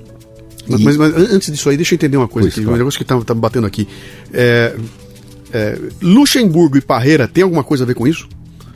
[0.67, 2.61] Mas, e- mas- mas an- antes disso aí, deixa eu entender uma coisa Pois, aqui,
[2.61, 2.77] um claro.
[2.79, 3.87] negócio que tá, tá batendo aqui.
[4.33, 4.75] É,
[5.53, 8.27] é, Luxemburgo e Parreira tem alguma coisa a ver com isso?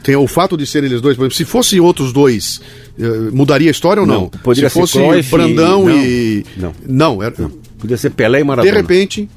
[0.03, 2.61] Tem o fato de serem eles dois, por exemplo, se fossem outros dois,
[2.99, 4.21] eh, mudaria a história ou não?
[4.21, 6.45] Não, poderia se ser fosse Cruyff Brandão e- e.
[6.57, 6.73] Não.
[6.87, 7.33] Não, era.
[7.79, 8.75] Podia ser Pelé e De Maradona.
[8.75, 9.27] repente,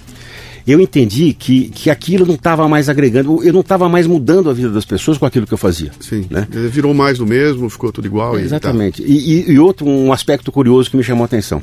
[0.70, 4.52] eu entendi que, que aquilo não estava mais agregando, eu não estava mais mudando a
[4.52, 5.90] vida das pessoas com aquilo que eu fazia.
[6.00, 6.46] sim, Né?
[6.70, 8.38] virou mais do mesmo, ficou tudo igual.
[8.38, 9.02] Exatamente.
[9.02, 11.62] E, e- e outro, um aspecto curioso que me chamou a atenção.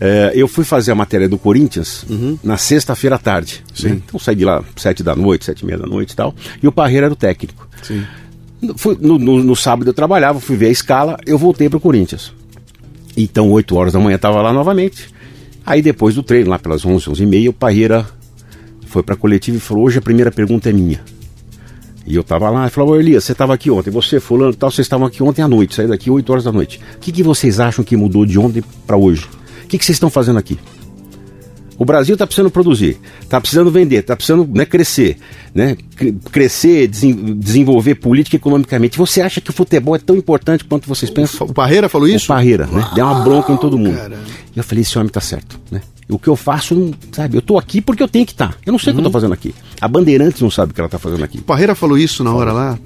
[0.00, 2.04] É, eu fui fazer a matéria do Corinthians
[2.44, 3.64] na sexta-feira à tarde.
[3.74, 3.88] Sim.
[3.88, 4.00] né?
[4.06, 6.34] Então saí de lá sete da noite, sete e meia da noite e tal.
[6.62, 7.66] E o Parreira era o técnico.
[7.82, 8.02] Sim.
[8.76, 11.80] Fui- no, no- no sábado eu trabalhava, fui ver a escala, eu voltei para o
[11.80, 12.32] Corinthians.
[13.16, 15.08] Então, 8 horas da manhã estava lá novamente.
[15.64, 18.06] Aí depois do treino, lá pelas 11, 11 e meia, o Parreira
[18.86, 21.00] foi para a coletiva e falou: Hoje a primeira pergunta é minha.
[22.06, 24.56] E eu tava lá, e falou, ô Elias, você estava aqui ontem, você, fulano e
[24.56, 26.80] tal, vocês estavam aqui ontem à noite, saí daqui 8 horas da noite.
[26.94, 29.28] O que, que vocês acham que mudou de ontem para hoje?
[29.64, 30.56] O que, que vocês estão fazendo aqui?
[31.76, 35.18] O Brasil está precisando produzir, está precisando vender, está precisando né, crescer,
[35.52, 38.96] né, cre- crescer, desen- desenvolver política e economicamente.
[38.96, 41.44] Você acha que o futebol é tão importante quanto vocês pensam?
[41.48, 42.26] O Parreira falou isso?
[42.26, 42.88] O Parreira, né?
[42.94, 43.96] Deu uma bronca em todo mundo.
[43.96, 44.16] cara.
[44.54, 45.82] E eu falei, esse homem tá certo, né?
[46.08, 48.56] O que eu faço, não, sabe, eu tô aqui porque eu tenho que estar.
[48.64, 49.54] Eu não sei o que eu tô fazendo aqui.
[49.80, 51.38] A Bandeirantes não sabe o que ela tá fazendo aqui.
[51.38, 52.78] O Parreira falou isso na hora lá.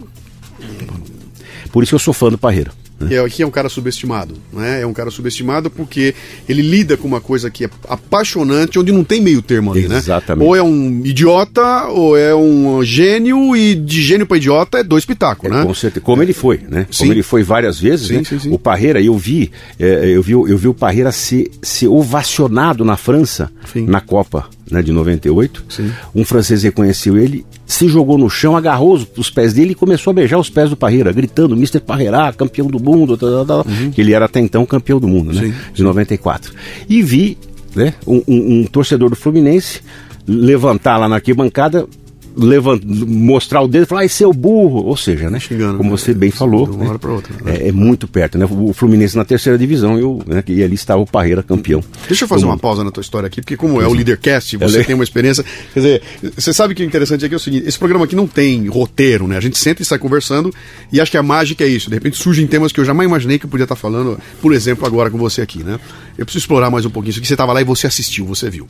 [1.71, 2.73] Por isso que eu sou fã do Parreira.
[3.01, 3.15] Né?
[3.15, 4.83] E aqui é um cara subestimado, né?
[4.83, 6.15] É um cara subestimado porque
[6.49, 9.97] ele lida com uma coisa que é apaixonante, onde não tem meio termo ali, né?
[9.97, 10.47] Exatamente.
[10.47, 15.07] Ou é um idiota, ou é um gênio, e de gênio para idiota é dois
[15.07, 15.65] pitacos, né?
[15.65, 16.05] Com certeza.
[16.05, 16.87] Como ele foi, né?
[16.91, 16.99] Sim.
[16.99, 18.25] Como ele foi várias vezes, Sim, né?
[18.25, 18.53] sim.
[18.53, 22.97] O Parreira, eu vi, é, eu vi, eu vi o Parreira ser, ser ovacionado na
[22.97, 25.65] França, na Copa né, de 98.
[25.69, 25.91] Sim.
[26.15, 30.11] Um francês reconheceu ele, se jogou no chão, agarrou os, os pés dele e começou
[30.11, 31.81] a beijar os pés do Parreira, gritando, Mr.
[31.81, 33.65] Parreira, campeão do mundo, tal.
[33.93, 35.43] que ele era até então campeão do mundo, né?
[35.43, 35.49] Uhum.
[35.53, 35.55] Sim.
[35.75, 36.53] De 94.
[36.89, 37.37] E vi
[37.75, 39.81] né, um, um- um torcedor do Fluminense
[40.27, 41.87] levantar lá na arquibancada,
[42.37, 44.85] levant, mostrar o dedo e falar, ai, seu burro.
[44.85, 45.38] Ou seja, né?
[45.40, 45.97] Xingando, como né?
[45.97, 47.57] você bem falou, De uma né, hora pra outra, né?
[47.57, 48.47] É, é muito perto, né?
[48.51, 51.83] O Fluminense na terceira divisão e, o, né, e ali estava o Parreira campeão.
[52.07, 54.81] Deixa eu fazer uma pausa na tua história aqui, porque como é o Leadercast, você
[54.81, 55.45] é- tem uma experiência.
[55.75, 56.03] Quer dizer,
[56.37, 59.27] você sabe que o interessante aqui é o seguinte: esse programa aqui não tem roteiro,
[59.27, 59.37] né?
[59.37, 60.53] A gente senta e sai conversando,
[60.93, 61.88] e acho que a mágica é isso.
[61.88, 64.87] De repente surgem temas que eu jamais imaginei que eu podia estar falando, por exemplo,
[64.87, 65.79] agora com você aqui, né?
[66.16, 67.29] Eu preciso explorar mais um pouquinho isso aqui.
[67.29, 68.66] Você estava lá e você assistiu, você viu.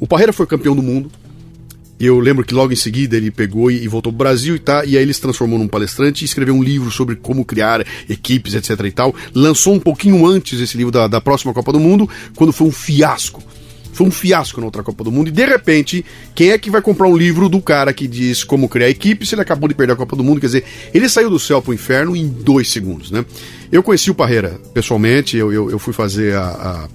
[0.00, 1.10] O Parreira foi campeão do mundo.
[1.98, 4.84] Eu lembro que logo em seguida ele pegou e, e voltou pro Brasil e tá,
[4.84, 8.54] e aí ele se transformou num palestrante e escreveu um livro sobre como criar equipes,
[8.54, 9.14] etc e tal.
[9.34, 12.72] Lançou um pouquinho antes esse livro da, da próxima Copa do Mundo, quando foi um
[12.72, 13.42] fiasco.
[13.94, 15.28] Foi um fiasco na outra Copa do Mundo.
[15.28, 16.04] E de repente,
[16.34, 19.34] quem é que vai comprar um livro do cara que diz como criar equipe se
[19.34, 20.38] ele acabou de perder a Copa do Mundo?
[20.38, 23.24] Quer dizer, ele saiu do céu pro inferno em dois segundos, né?
[23.72, 26.88] Eu conheci o Parreira pessoalmente, eu, eu, eu fui fazer a-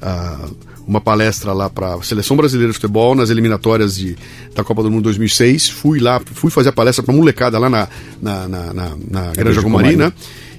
[0.00, 0.48] a- a
[0.88, 4.16] uma palestra lá para a Seleção Brasileira de Futebol nas eliminatórias de,
[4.54, 5.68] da Copa do Mundo 2006.
[5.68, 7.88] Fui lá, fui fazer a palestra para molecada lá na,
[8.22, 10.12] na, na, na, na Granja Comari, né?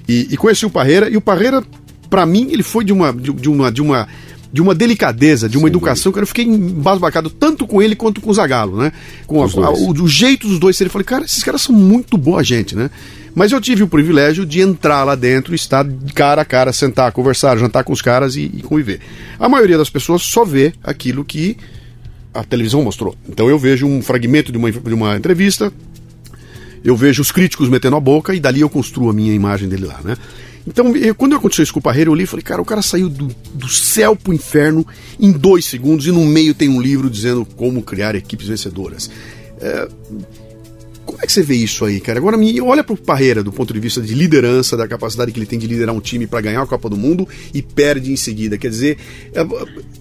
[0.08, 1.10] E, e conheci o Parreira.
[1.10, 1.62] E o Parreira,
[2.08, 4.08] para mim, ele foi de uma, de, de uma, de uma
[4.52, 8.30] de uma delicadeza, de uma educação, que eu fiquei embasbacado tanto com ele quanto com
[8.30, 8.90] o Zagalo, né?
[9.24, 10.88] Com a- a- o, o jeito dos dois serem.
[10.88, 12.90] Eu falei, cara, esses caras são muito boa gente, né?
[13.34, 17.56] Mas eu tive o privilégio de entrar lá dentro, estar cara a cara, sentar, conversar,
[17.56, 19.00] jantar com os caras e, e conviver.
[19.38, 21.56] A maioria das pessoas só vê aquilo que
[22.34, 23.14] a televisão mostrou.
[23.28, 25.72] Então eu vejo um fragmento de uma, de uma entrevista,
[26.84, 29.86] eu vejo os críticos metendo a boca e dali eu construo a minha imagem dele
[29.86, 30.16] lá, né?
[30.66, 32.82] Então, eu- quando aconteceu isso com o Parreira, eu li e falei, cara, o cara
[32.82, 34.86] saiu do, do céu pro inferno
[35.18, 39.10] em dois segundos e no meio tem um livro dizendo como criar equipes vencedoras.
[39.60, 39.88] É,
[41.20, 42.18] Como é que você vê isso aí, cara?
[42.18, 45.44] Agora me olha pro Parreira do ponto de vista de liderança, da capacidade que ele
[45.44, 48.56] tem de liderar um time para ganhar a Copa do Mundo e perde em seguida.
[48.56, 48.96] Quer dizer,
[49.34, 49.42] é,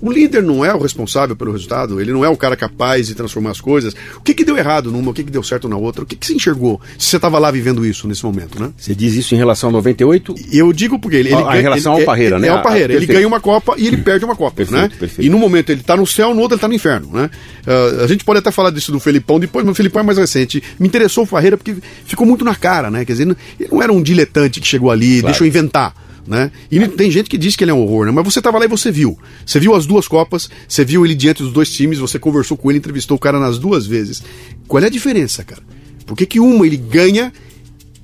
[0.01, 3.15] o líder não é o responsável pelo resultado, ele não é o cara capaz de
[3.15, 3.93] transformar as coisas.
[4.15, 6.03] O que que deu errado numa, o que que deu certo na outra?
[6.03, 8.71] O que que você enxergou se você estava lá vivendo isso nesse momento, né?
[8.77, 10.35] Você diz isso em relação a 98?
[10.53, 12.47] Eu digo porque ele, ele Ah, em relação ele, ao Parreira, né?
[12.47, 12.93] É o Parreira.
[12.93, 14.89] Ah, ele ganha uma Copa e ele perde uma Copa, Perfeito, né?
[14.97, 15.27] perfeito.
[15.27, 17.29] E no momento ele tá no céu, no outro ele tá no inferno, né?
[17.67, 20.17] Ah, a gente pode até falar disso do Felipão depois, mas o Felipão é mais
[20.17, 20.63] recente.
[20.79, 23.03] Me interessou o Parreira porque ficou muito na cara, né?
[23.03, 23.23] Quer dizer,
[23.59, 25.93] ele não era um diletante que chegou ali, deixa eu inventar.
[26.27, 26.51] Né?
[26.69, 28.11] E tem gente que diz que ele é um horror, né?
[28.11, 29.17] mas você estava lá e você viu.
[29.43, 32.69] Você viu as duas Copas, você viu ele diante dos dois times, você conversou com
[32.69, 34.21] ele, entrevistou o cara nas duas vezes.
[34.67, 35.63] Qual é a diferença, cara?
[36.05, 37.33] Por que, que uma ele ganha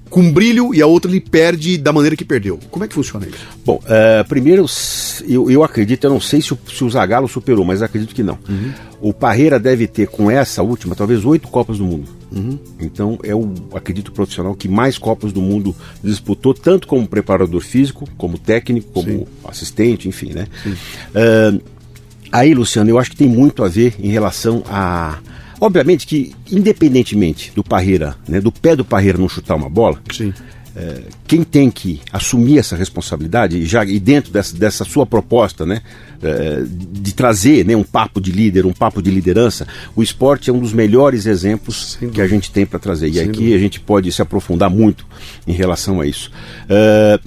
[0.10, 2.60] com brilho e a outra ele perde da maneira que perdeu?
[2.72, 3.38] Como é que funciona isso?
[3.64, 4.66] Bom, eh, primeiro,
[5.28, 8.24] eu, eu acredito, eu não sei se o, se o Zagallo superou, mas acredito que
[8.24, 8.40] não.
[9.00, 12.08] O Parreira deve ter, com essa última, talvez oito Copas do Mundo.
[12.80, 18.08] Então, é o, acredito, profissional que mais Copas do Mundo disputou, tanto como preparador físico,
[18.18, 20.48] como técnico, como assistente, enfim, né?
[21.14, 21.60] Eh,
[22.32, 25.20] aí, Luciano, eu acho que tem muito a ver em relação a...
[25.60, 30.34] Obviamente que, independentemente do Parreira, né, do pé do Parreira não chutar uma bola, Sim.
[30.76, 35.66] É, quem tem que assumir essa responsabilidade e já e dentro dessa, dessa sua proposta,
[35.66, 35.82] né,
[36.22, 40.54] é, de trazer, né, um papo de líder, um papo de liderança, o esporte é
[40.54, 43.08] um dos melhores exemplos que a gente tem para trazer.
[43.08, 43.56] E Sem aqui dúvida.
[43.56, 45.06] a gente pode se aprofundar muito
[45.48, 46.30] em relação a isso.
[46.68, 47.20] É,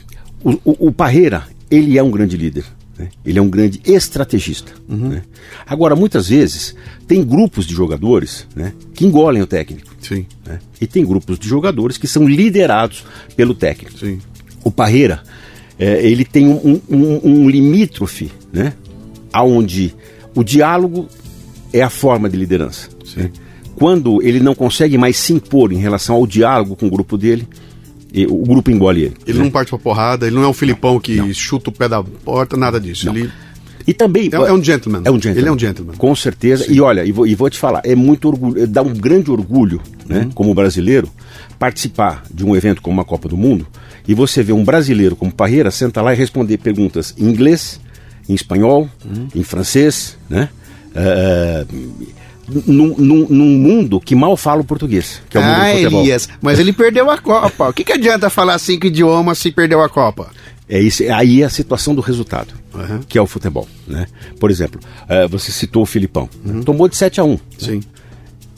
[0.45, 2.65] o, o, o Parreira, ele é um grande líder.
[2.99, 3.09] Né?
[3.25, 4.73] Ele é um grande estrategista.
[4.89, 5.09] Uhum.
[5.09, 5.23] né?
[5.67, 6.75] Agora, muitas vezes,
[7.07, 9.95] tem grupos de jogadores né, que engolem o técnico.
[10.01, 10.27] Sim.
[10.45, 10.59] né?
[10.81, 13.05] E tem grupos de jogadores que são liderados
[13.37, 13.99] pelo técnico.
[13.99, 14.19] Sim.
[14.65, 15.23] O Parreira,
[15.79, 18.75] é, ele tem um, um, um limítrofe, né?
[19.33, 19.95] Onde
[20.35, 21.09] o diálogo
[21.73, 22.89] é a forma de liderança.
[23.17, 23.31] né?
[23.77, 27.47] Quando ele não consegue mais se impor em relação ao diálogo com o grupo dele,
[28.13, 29.17] e o grupo engole ele.
[29.27, 29.45] Ele né?
[29.45, 32.57] não parte pra porrada, ele não é um Filipão que chuta o pé da porta,
[32.57, 33.09] nada disso.
[33.11, 33.31] Ele
[33.87, 34.29] E também.
[34.33, 35.03] É- é um gentleman.
[35.05, 35.39] É um gentleman.
[35.41, 35.95] Ele é um gentleman.
[35.97, 36.67] Com certeza.
[36.71, 39.81] E olha, e vou, e vou te falar, é muito orgulho, dá um grande orgulho,
[40.07, 40.31] né, Uhum.
[40.33, 41.09] como brasileiro,
[41.59, 43.67] participar de um evento como uma Copa do Mundo
[44.07, 47.81] e você ver um brasileiro como Parreira sentar lá e responder perguntas em inglês,
[48.29, 49.29] em espanhol, Uhum.
[49.35, 50.49] em francês, né?
[50.95, 51.65] É,
[52.67, 55.77] num, num- num mundo que mal fala o português, que é o mundo ah, do
[55.79, 56.03] futebol.
[56.03, 57.69] Elias, mas ele perdeu a Copa.
[57.69, 60.31] O que, que adianta falar cinco idiomas se perdeu a Copa?
[60.69, 63.01] É isso, aí é a situação do resultado, Uhum.
[63.09, 63.67] que é o futebol.
[63.87, 64.07] Né?
[64.39, 66.29] Por exemplo, eh, você citou o Filipão.
[66.45, 66.61] né?
[66.65, 67.81] Tomou de 7 a 1 Sim.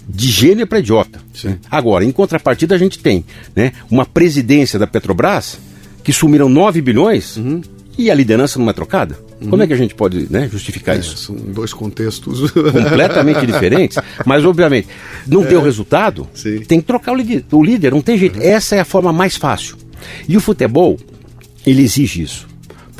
[0.08, 1.20] de gênio para idiota.
[1.32, 1.56] Sim.
[1.70, 3.24] Agora, em contrapartida, a gente tem
[3.54, 5.58] né, uma presidência da Petrobras
[6.02, 7.60] que sumiram 9 bilhões Uhum.
[8.00, 9.18] E a liderança não é trocada.
[9.48, 11.16] Como é que a gente pode né, justificar É, isso?
[11.16, 12.50] são dois contextos.
[12.50, 14.88] Completamente diferentes, mas obviamente
[15.26, 16.36] não deu resultado, É.
[16.38, 16.60] Sim.
[16.60, 18.40] tem que trocar o líder, o líder, não tem jeito.
[18.42, 19.76] Essa é a forma mais fácil.
[20.28, 20.98] E o futebol,
[21.66, 22.48] ele exige isso.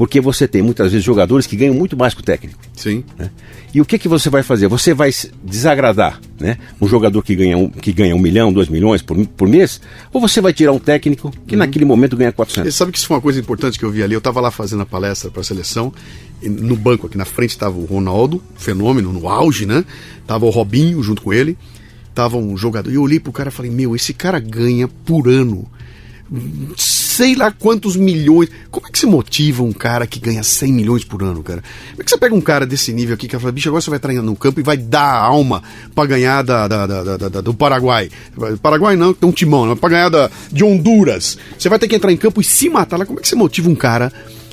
[0.01, 2.59] Porque você tem muitas vezes jogadores que ganham muito mais que o técnico.
[2.75, 3.05] Sim.
[3.19, 3.31] né?
[3.75, 4.67] E o que, que você vai fazer?
[4.67, 5.11] Você vai
[5.45, 6.57] desagradar né?
[6.81, 9.79] um jogador que ganha um, que ganha um milhão, dois milhões por, por mês?
[10.11, 12.75] Ou você vai tirar um técnico que naquele momento ganha Você 400?
[12.75, 14.15] sabe que isso foi uma coisa importante que eu vi ali.
[14.15, 15.93] Eu estava lá fazendo a palestra para a seleção.
[16.41, 19.85] E no banco aqui na frente estava o Ronaldo, fenômeno, no auge, né?
[20.27, 21.59] Tava o Robinho junto com ele.
[22.15, 22.91] Tava um jogador.
[22.91, 25.69] E eu olhei pro cara e falei: Meu, esse cara ganha por ano
[27.11, 28.49] sei lá quantos milhões.
[28.71, 31.63] Como é que se motiva um cara que ganha 100 milhões por ano, cara?
[31.91, 33.91] Como é que você pega um cara desse nível aqui que fala, bicho, agora você
[33.91, 35.63] vai estar no campo e vai dar a alma
[35.95, 38.11] pra ganhar da, da- da- da- do Paraguai?
[38.63, 39.75] Paraguai não, que tem um timão, né?
[39.75, 41.37] pra ganhar da, de Honduras.
[41.59, 43.05] Você vai ter que entrar em campo e se matar lá.
[43.07, 44.13] Como é que você motiva um cara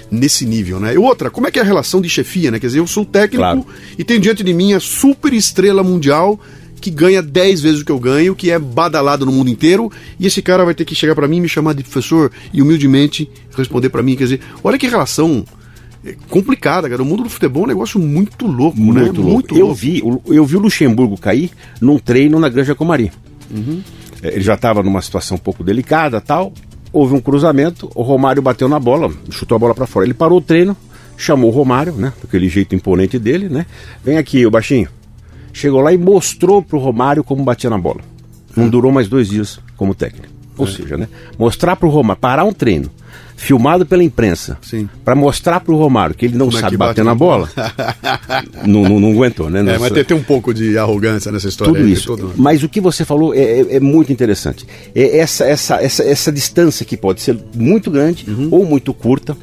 [0.10, 0.94] nesse nível, né?
[0.94, 2.60] E outra, como é que é a relação de chefia, né?
[2.60, 3.66] Quer dizer, eu sou técnico Claro.
[3.98, 6.40] e tenho diante de mim a super estrela mundial
[6.80, 10.26] que ganha 10 vezes o que eu ganho, que é badalado no mundo inteiro, e
[10.28, 13.90] esse cara vai ter que chegar pra mim, me chamar de professor e humildemente responder
[13.90, 15.44] pra mim, quer dizer, olha que relação
[16.06, 17.02] é, complicada, cara.
[17.02, 19.02] O mundo do futebol é um negócio muito louco, né?
[19.06, 19.58] Muito louco.
[19.58, 21.50] Eu vi, o- eu vi o Luxemburgo cair
[21.82, 23.12] num treino na Granja Comari.
[24.22, 26.54] É, Ele já estava numa situação um pouco delicada tal.
[26.94, 30.06] Houve um cruzamento, o Romário bateu na bola, chutou a bola para fora.
[30.06, 30.76] Ele parou o treino,
[31.18, 32.14] chamou o Romário, né?
[32.24, 33.66] Daquele jeito imponente dele, né?
[34.04, 34.88] Vem aqui, o baixinho.
[35.58, 38.02] Chegou lá e mostrou pro Romário como batia na bola.
[38.56, 40.28] Não durou mais dois dias como técnico.
[40.56, 41.08] Ou seja, né?
[41.38, 42.90] Mostrar pro Romário, parar um treino,
[43.36, 44.58] filmado pela imprensa,
[45.06, 47.50] para mostrar pro Romário que ele não Como é sabe bate bater na na bola,
[48.66, 49.60] não, não, não aguentou, né?
[49.60, 51.74] É, Nessa- mas tem, tem um pouco de arrogância nessa história.
[51.74, 52.08] tudo aí, isso.
[52.08, 54.66] todo- Mas o que você falou é, é- é muito interessante.
[54.96, 59.36] É essa, essa, essa, essa distância que pode ser muito grande ou muito curta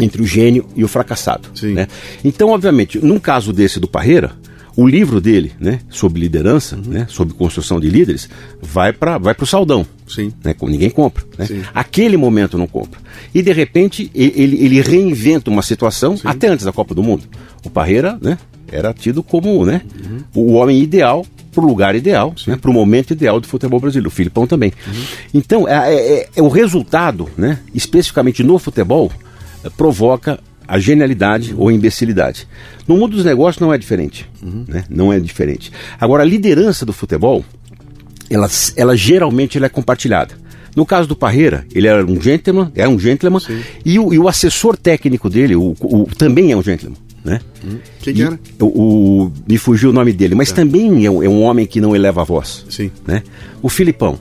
[0.00, 1.48] entre o gênio e o fracassado.
[1.54, 1.74] Sim.
[1.74, 1.86] né?
[2.24, 4.32] Então, obviamente, num caso desse do Parreira,
[4.78, 6.82] O livro dele, né, sobre liderança, uhum.
[6.86, 8.30] né, sobre construção de líderes,
[8.62, 9.84] vai para vai o saldão.
[10.06, 10.32] Sim.
[10.44, 11.24] Né, ninguém compra.
[11.36, 11.64] Né?
[11.74, 13.00] Aquele momento não compra.
[13.34, 16.28] E de repente ele, ele reinventa uma situação, Sim.
[16.28, 17.24] até antes da Copa do Mundo.
[17.64, 18.38] O Parreira né,
[18.70, 20.18] era tido como né, uhum.
[20.32, 24.06] o homem ideal para o lugar ideal, né, para o momento ideal do futebol brasileiro.
[24.06, 24.72] O Filipão também.
[24.86, 25.04] Uhum.
[25.34, 29.10] Então, é, é, é, o resultado, né, especificamente no futebol,
[29.76, 32.46] provoca a genialidade ou a imbecilidade.
[32.86, 34.28] No mundo dos negócios não é diferente.
[34.42, 34.64] Uhum.
[34.68, 34.84] Né?
[34.90, 35.72] Não é diferente.
[35.98, 37.42] Agora, a liderança do futebol,
[38.30, 40.34] ela, ela geralmente ela é compartilhada.
[40.76, 43.40] No caso do Parreira, ele era um gentleman, é um gentleman,
[43.84, 46.96] e o, e o, assessor técnico dele o, o, também é um gentleman.
[47.24, 47.40] Né?
[47.64, 47.78] Hum.
[48.00, 48.38] Quem que era?
[48.60, 50.54] O, me fugiu o nome dele, mas é.
[50.54, 52.64] também é um, é um, homem que não eleva a voz.
[52.70, 52.90] Sim.
[53.06, 53.22] Né?
[53.60, 54.18] O Filipão.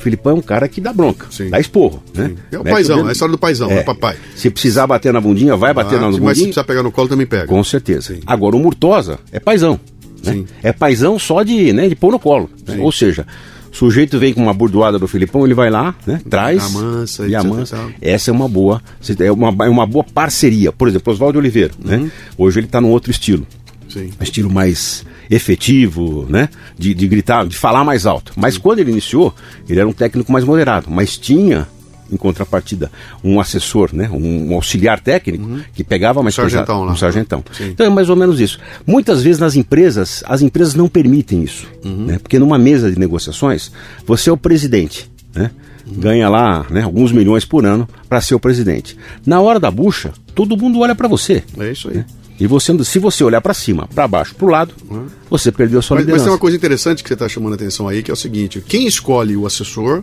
[0.00, 1.50] O Filipão é um cara que dá bronca, Sim.
[1.50, 2.02] dá esporro.
[2.14, 2.32] Né?
[2.50, 4.16] É o paizão, é a história do paizão, é, é papai.
[4.34, 6.24] Se precisar bater na bundinha, vai bater ah, na bundinha.
[6.24, 7.46] Mas se precisar pegar no colo, também pega.
[7.46, 8.14] Com certeza.
[8.14, 8.20] Sim.
[8.26, 9.78] Agora, o Murtosa é paizão.
[10.24, 10.44] Né?
[10.62, 12.48] É paizão só de, né, de pôr no colo.
[12.66, 12.78] Né?
[12.80, 13.26] Ou seja,
[13.70, 16.18] o sujeito vem com uma burdoada do Filipão, ele vai lá, né?
[16.30, 16.74] Traz.
[16.74, 17.76] Amansa, e amansa.
[18.00, 18.80] Essa é uma boa.
[19.18, 20.72] É uma, é uma boa parceria.
[20.72, 21.96] Por exemplo, Oswaldo Oliveira, né?
[21.96, 22.04] uhum.
[22.04, 22.10] né?
[22.38, 23.46] Hoje ele está num outro estilo.
[23.86, 24.10] Sim.
[24.18, 26.48] Um estilo mais efetivo, né?
[26.76, 28.32] De, de gritar, de falar mais alto.
[28.36, 29.32] Mas quando ele iniciou,
[29.68, 31.68] ele era um técnico mais moderado, mas tinha
[32.12, 32.90] em contrapartida
[33.22, 35.60] um assessor, né, um, auxiliar técnico uhum.
[35.72, 37.44] que pegava mais um sargentão, um sargentão.
[37.52, 37.68] Sim.
[37.68, 38.58] Então é mais ou menos isso.
[38.84, 42.06] Muitas vezes nas empresas as empresas não permitem isso, uhum.
[42.06, 43.70] né, porque numa mesa de negociações
[44.04, 45.52] você é o presidente, né,
[45.86, 46.00] uhum.
[46.00, 48.96] ganha lá né, alguns milhões por ano para ser o presidente.
[49.24, 51.44] Na hora da bucha todo mundo olha para você.
[51.58, 51.98] É isso aí.
[51.98, 52.06] Né?
[52.40, 55.06] E você, se você olhar para cima, para baixo, para o lado, uhum.
[55.28, 56.22] você perdeu a sua mas, liderança.
[56.22, 58.16] Mas tem uma coisa interessante que você está chamando a atenção aí, que é o
[58.16, 60.02] seguinte: quem escolhe o assessor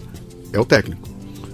[0.53, 1.09] é o técnico.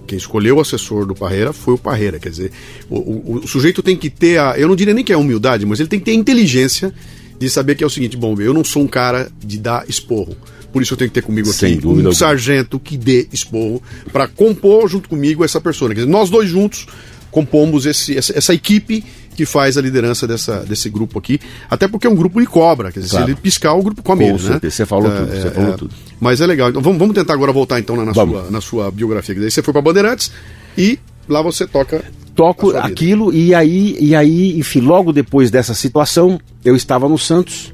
[0.05, 2.19] Quem escolheu o assessor do Parreira foi o Parreira.
[2.19, 2.51] Quer dizer,
[2.89, 4.57] o, o, o, sujeito tem que ter a.
[4.57, 6.93] Eu não diria nem que é humildade, mas ele tem que ter a inteligência
[7.39, 10.35] de saber que é o seguinte: bom, eu não sou um cara de dar esporro.
[10.73, 14.89] Por isso eu tenho que ter comigo aqui um sargento que dê esporro para compor
[14.89, 15.89] junto comigo essa pessoa.
[15.89, 16.87] Quer dizer, nós dois juntos
[17.29, 21.39] compomos esse, essa, essa equipe que faz a liderança dessa, desse grupo aqui.
[21.69, 22.91] Até porque é um grupo de cobra.
[22.91, 23.25] Quer dizer, claro.
[23.25, 24.59] se ele piscar, o grupo come ele, né?
[24.61, 25.95] Você falou é, tudo, você é, falou é, tudo.
[26.19, 26.69] Mas é legal.
[26.69, 29.35] Então vamos, vamos tentar agora voltar então na, na sua, na sua biografia.
[29.35, 30.31] Daí você foi para Bandeirantes
[30.77, 32.03] e lá você toca
[32.35, 37.73] toco aquilo e aí e aí enfim logo depois dessa situação eu estava no Santos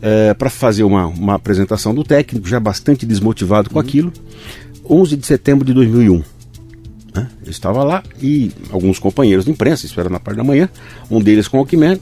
[0.00, 3.84] é, para fazer uma, uma apresentação do técnico já bastante desmotivado com uhum.
[3.84, 4.12] aquilo
[4.88, 6.22] 11 de setembro de 2001
[7.14, 7.28] né?
[7.44, 10.68] Eu estava lá e alguns companheiros de imprensa, isso era na parte da manhã,
[11.10, 12.00] um deles com o Walkman,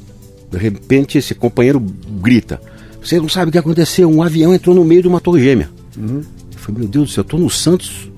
[0.50, 2.60] de repente esse companheiro grita:
[3.02, 4.10] Você não sabe o que aconteceu?
[4.10, 5.70] Um avião entrou no meio de uma torre gêmea.
[5.96, 6.22] Uhum.
[6.52, 8.10] Eu falei: Meu Deus do céu, eu estou no Santos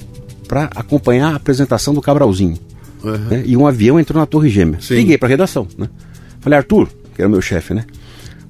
[0.48, 2.58] para acompanhar a apresentação do Cabralzinho.
[3.02, 3.16] Uhum.
[3.16, 3.44] Né?
[3.46, 4.80] E um avião entrou na torre gêmea.
[4.80, 4.96] Sim.
[4.96, 5.66] Liguei para a redação.
[5.76, 5.88] Né?
[6.40, 7.84] Falei: Arthur, que era meu chefe, né?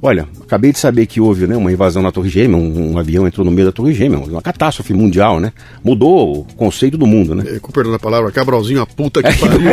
[0.02, 3.26] Olha, acabei de saber que houve né, uma invasão na Torre Gêmea, um, um, avião
[3.26, 5.52] entrou no meio da Torre Gêmea, uma catástrofe mundial, né?
[5.84, 7.44] Mudou o conceito do mundo, né?
[7.46, 9.60] É, com perdão da palavra, Cabralzinho, a puta que pariu.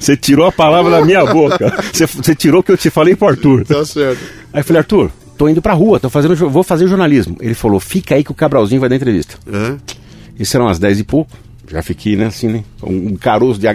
[0.00, 1.70] Você tirou a palavra da minha boca.
[1.92, 3.66] Você, você tirou o que eu te falei pro Arthur.
[3.66, 4.20] Tá certo.
[4.52, 7.36] Aí eu falei, Arthur, tô indo pra rua, tô fazendo, vou fazer jornalismo.
[7.40, 9.36] Ele falou, fica aí que o Cabralzinho vai dar entrevista.
[9.46, 9.76] É?
[10.38, 11.30] Isso eram as 10 e pouco.
[11.70, 12.64] Já fiquei, né, assim, né?
[12.82, 13.66] Um caroço de,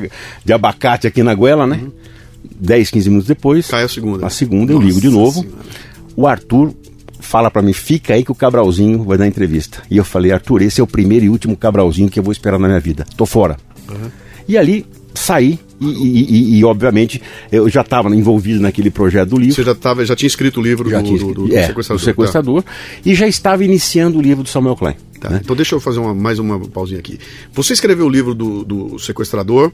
[0.44, 1.80] de abacate aqui na goela, né?
[1.84, 1.92] Uhum.
[2.60, 3.68] 10, 15 minutos depois.
[3.68, 4.26] Cai a segunda.
[4.26, 5.42] A segunda Nossa eu ligo de novo.
[5.42, 5.64] Senhora.
[6.16, 6.74] O Arthur
[7.20, 9.82] fala para mim, fica aí que o Cabralzinho vai dar entrevista.
[9.90, 12.60] E eu falei, Arthur, esse é o primeiro e último Cabralzinho que eu vou esperar
[12.60, 13.06] na minha vida.
[13.18, 13.58] Tô fora.
[13.90, 14.12] Uhum.
[14.48, 19.38] E ali saí e, e, e, e, obviamente eu já estava envolvido naquele projeto do
[19.38, 19.56] livro.
[19.56, 22.02] Você já, tava, já tinha escrito o livro já do, escrito, do, do, é, sequestrador,
[22.02, 22.72] do sequestrador tá.
[23.06, 24.96] e já estava iniciando o livro do Samuel Klein.
[25.20, 25.42] Tá, né?
[25.44, 27.20] Então deixa eu fazer uma, mais uma pausinha aqui.
[27.54, 29.72] Você escreveu o livro do, do sequestrador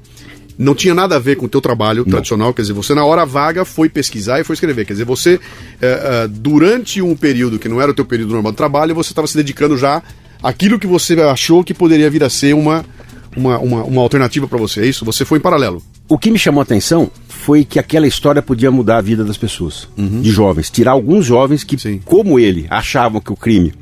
[0.59, 2.11] não tinha nada a ver com o teu trabalho não.
[2.11, 5.39] tradicional, quer dizer, você na hora vaga foi pesquisar e foi escrever, quer dizer, você
[5.81, 9.13] é, é, durante um período que não era o teu período normal de trabalho, você
[9.13, 10.03] estava se dedicando já
[10.43, 12.85] àquilo que você achou que poderia vir a ser uma,
[13.37, 15.05] uma, uma, uma alternativa para você, é isso?
[15.05, 15.81] Você foi em paralelo.
[16.09, 19.37] O que me chamou a atenção foi que aquela história podia mudar a vida das
[19.37, 20.21] pessoas, uhum.
[20.21, 22.01] de jovens, tirar alguns jovens que, Sim.
[22.03, 23.73] como ele, achavam que o crime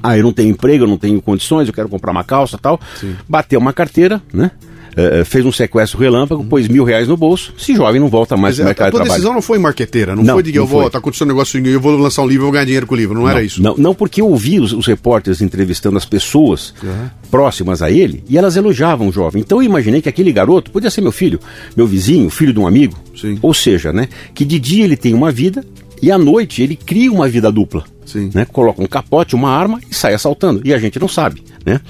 [0.00, 2.78] ah, eu não tenho emprego, eu não tenho condições, eu quero comprar uma calça tal.
[3.00, 3.16] Sim.
[3.26, 4.50] Bateu uma carteira, né?
[4.96, 6.48] Uh, fez um sequestro relâmpago, uhum.
[6.48, 9.10] pôs mil reais no bolso, esse jovem não volta mais para o mercado de trabalho.
[9.10, 11.34] A decisão não foi marqueteira, não, não foi de que eu vou, tá acontecendo um
[11.34, 13.28] negócio, eu vou lançar um livro, eu vou ganhar dinheiro com o livro, não, não
[13.28, 13.62] era isso?
[13.62, 17.08] Não, não, porque eu ouvi os, os repórteres entrevistando as pessoas uhum.
[17.30, 19.42] próximas a ele e elas elogiavam o jovem.
[19.42, 21.40] Então eu imaginei que aquele garoto podia ser meu filho,
[21.76, 22.96] meu vizinho, filho de um amigo.
[23.16, 23.38] Sim.
[23.42, 25.64] Ou seja, né, que de dia ele tem uma vida
[26.02, 27.84] e à noite ele cria uma vida dupla.
[28.04, 28.30] Sim.
[28.34, 28.44] Né?
[28.44, 30.60] Coloca um capote, uma arma e sai assaltando.
[30.64, 31.42] E a gente não sabe.
[31.64, 31.80] Né?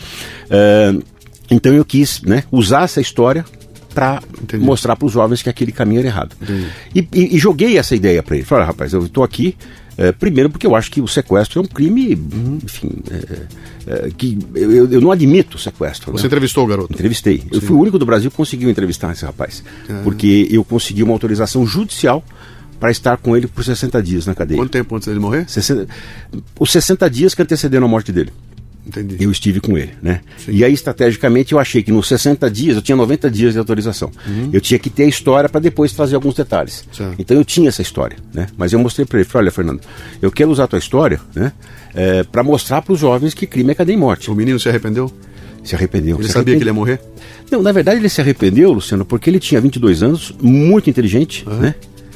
[0.46, 1.02] Uh,
[1.50, 3.44] então eu quis né, usar essa história
[3.94, 4.20] para
[4.54, 6.36] mostrar para os jovens que aquele caminho era errado.
[6.94, 8.44] E, e, e, joguei essa ideia para ele.
[8.44, 9.56] Falei, rapaz, eu estou aqui
[9.96, 12.18] é, primeiro porque eu acho que o sequestro é um crime,
[12.62, 16.10] enfim, é, é, que eu, eu, não admito o sequestro.
[16.12, 16.26] Você né?
[16.26, 16.92] entrevistou o garoto?
[16.92, 17.38] Entrevistei.
[17.38, 17.48] Sim.
[17.52, 19.62] Eu fui o único do Brasil que conseguiu entrevistar esse rapaz.
[19.88, 20.02] É.
[20.02, 22.24] Porque eu consegui uma autorização judicial
[22.80, 24.58] para estar com ele por 60 dias na cadeia.
[24.58, 25.48] Quanto tempo antes dele morrer?
[25.48, 25.86] 60,
[26.58, 28.32] os 60 dias que antecederam a morte dele.
[28.86, 29.16] Entendi.
[29.18, 30.20] Eu estive com ele, né?
[30.36, 30.52] Sim.
[30.52, 34.10] E aí, estrategicamente, eu achei que nos 60 dias, eu tinha 90 dias de autorização.
[34.26, 34.50] Uhum.
[34.52, 36.84] Eu tinha que ter a história para depois trazer alguns detalhes.
[36.92, 37.14] Certo.
[37.18, 38.46] Então eu tinha essa história, né?
[38.56, 39.80] Mas eu mostrei para ele, falei, olha, Fernando,
[40.20, 41.52] eu quero usar a tua história, né?
[41.94, 44.30] É, para mostrar para os jovens que crime é cadeia e morte.
[44.30, 45.10] O menino se arrependeu?
[45.62, 46.18] Se arrependeu.
[46.18, 47.00] Ele se sabia que ele ia morrer?
[47.50, 51.58] Não, na verdade ele se arrependeu, Luciano, porque ele tinha 22 anos, muito inteligente, uhum.
[51.58, 51.74] né?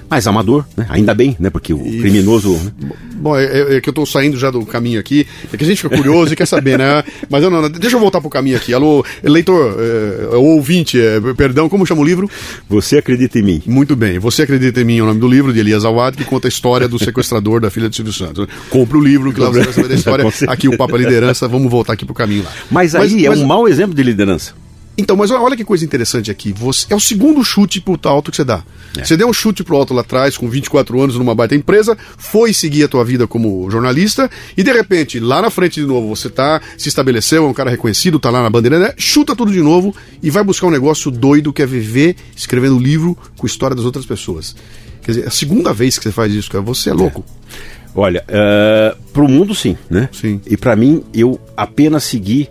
[0.09, 0.87] Mas amador, né?
[0.89, 1.51] Ainda bem, né?
[1.51, 2.01] Porque o e...
[2.01, 2.53] criminoso.
[2.53, 2.91] Né?
[3.15, 5.27] Bom, é, é, é que eu estou saindo já do caminho aqui.
[5.53, 7.03] É que a gente fica curioso e quer saber, né?
[7.29, 8.73] Mas eu não, deixa eu voltar pro caminho aqui.
[8.73, 12.31] Alô, leitor, é, ouvinte, é, perdão, como chama o livro?
[12.69, 13.63] Você acredita em mim.
[13.67, 14.19] Muito bem.
[14.19, 16.51] Você acredita em mim é o nome do livro de Elias Awad, que conta a
[16.51, 18.47] história do sequestrador da filha de Silvio Santos.
[18.71, 20.25] Compre o livro, que lá você vai saber da história.
[20.49, 22.53] aqui o Papa Liderança, vamos voltar aqui pro caminho lá.
[22.71, 23.41] Mas aí mas, é mas...
[23.41, 24.55] um mau exemplo de liderança.
[25.01, 26.53] Então, mas olha que coisa interessante aqui.
[26.53, 28.65] Você, é o segundo chute pro alto que você dá.
[28.97, 29.05] É.
[29.05, 32.53] Você deu um chute pro alto lá atrás, com 24 anos numa baita empresa, foi
[32.53, 36.29] seguir a tua vida como jornalista, e de repente, lá na frente de novo, você
[36.29, 38.93] tá, se estabeleceu, é um cara reconhecido, tá lá na bandeira, né?
[38.97, 43.17] chuta tudo de novo e vai buscar um negócio doido que é viver escrevendo livro
[43.37, 44.57] com a história das outras pessoas.
[45.03, 47.25] Quer dizer, é a segunda vez que você faz isso, cara, você é louco.
[47.55, 47.59] É.
[47.95, 50.09] Olha, uh, pro mundo sim, né?
[50.13, 50.41] Sim.
[50.47, 52.49] E para mim, eu apenas segui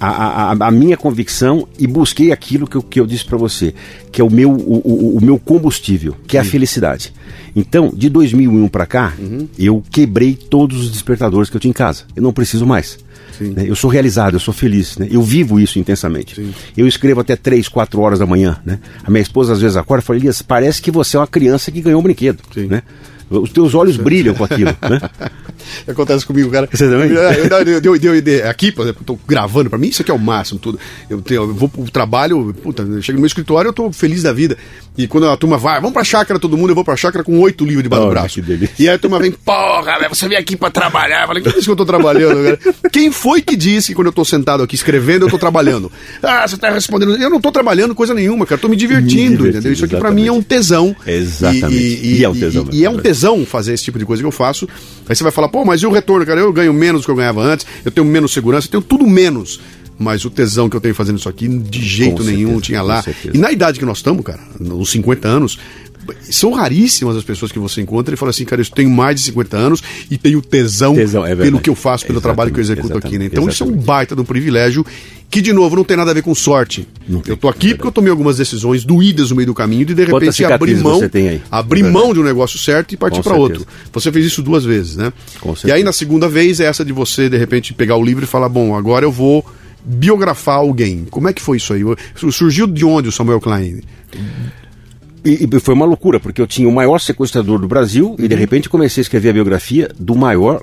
[0.00, 3.74] a, a, a, minha convicção e busquei aquilo que eu, que eu disse para você,
[4.10, 7.12] que é o meu, o, o, o meu combustível, que é a felicidade.
[7.54, 9.46] Então, de 2001 para cá, uhum.
[9.58, 12.04] eu quebrei todos os despertadores que eu tinha em casa.
[12.16, 12.98] Eu não preciso mais.
[13.40, 13.64] Né?
[13.66, 14.96] Eu sou realizado, eu sou feliz.
[14.98, 15.08] Né?
[15.10, 16.36] Eu vivo isso intensamente.
[16.36, 16.52] Sim.
[16.76, 18.58] Eu escrevo até 3, 4 horas da manhã.
[18.64, 18.78] Né?
[19.02, 21.70] A minha esposa às vezes acorda e fala, Elias, parece que você é uma criança
[21.70, 22.42] que ganhou um brinquedo.
[22.68, 22.82] Né?
[23.30, 25.00] Os teus olhos brilham com aquilo, né?
[25.86, 26.68] Acontece comigo, cara.
[26.72, 27.10] Você também?
[27.10, 27.22] Eu,
[27.80, 30.58] eu, eu, eu, aqui, por exemplo, tô gravando, para mim isso aqui é o máximo,
[30.58, 30.80] tudo.
[31.08, 34.32] Eu, tenho, eu vou pro trabalho, puta, chego no meu escritório, eu tô feliz da
[34.32, 34.56] vida.
[34.98, 37.38] E quando a turma vai, vamos pra chácara todo mundo, eu vou pra chácara com
[37.38, 38.40] oito livros debaixo oh, do braço.
[38.78, 41.22] E aí a turma vem, porra, você vem aqui pra trabalhar.
[41.22, 42.74] Eu falei, que é isso que eu tô trabalhando, cara?
[42.90, 45.90] Quem foi que disse que quando eu tô sentado aqui escrevendo, eu tô trabalhando?
[46.22, 47.16] Ah, você tá respondendo.
[47.16, 49.72] Eu não tô trabalhando coisa nenhuma, cara, tô me divertindo, me entendeu?
[49.72, 50.94] Isso aqui para mim é um tesão.
[51.06, 51.72] Exatamente.
[51.72, 52.68] E, e, e é um tesão.
[52.72, 54.68] E, e é um tesão fazer esse tipo de coisa que eu faço.
[55.08, 56.40] Aí você vai falar, pô, mas e o retorno, cara?
[56.40, 59.06] Eu ganho menos do que eu ganhava antes, eu tenho menos segurança, eu tenho tudo
[59.06, 59.60] menos.
[59.98, 62.82] Mas o tesão que eu tenho fazendo isso aqui, de jeito com nenhum, certeza, tinha
[62.82, 63.04] lá.
[63.34, 65.58] E na idade que nós estamos, cara, nos 50 anos,
[66.22, 69.22] são raríssimas as pessoas que você encontra e fala assim, cara, eu tenho mais de
[69.22, 72.62] 50 anos e tenho tesão, tesão é pelo que eu faço, pelo trabalho que eu
[72.62, 73.18] executo aqui.
[73.18, 73.26] Né?
[73.26, 73.54] Então exatamente.
[73.54, 74.84] isso é um baita de um privilégio
[75.30, 76.86] que, de novo, não tem nada a ver com sorte.
[77.26, 80.04] eu tô aqui porque eu tomei algumas decisões doídas no meio do caminho e de
[80.04, 81.00] repente abrir mão,
[81.50, 83.64] abrir é mão de um negócio certo e partir para outro.
[83.92, 85.12] Você fez isso duas vezes, né?
[85.64, 88.26] e aí na segunda vez é essa de você, de repente, pegar o livro e
[88.26, 89.46] falar, bom, agora eu vou
[89.84, 91.06] biografar alguém.
[91.10, 91.82] Como é que foi isso aí?
[92.32, 93.80] Surgiu de onde o Samuel Klein?
[95.24, 98.16] E, e, foi uma loucura, porque eu tinha o maior sequestrador do Brasil uhum.
[98.18, 98.40] e de uhum.
[98.40, 100.62] repente comecei a escrever a biografia do maior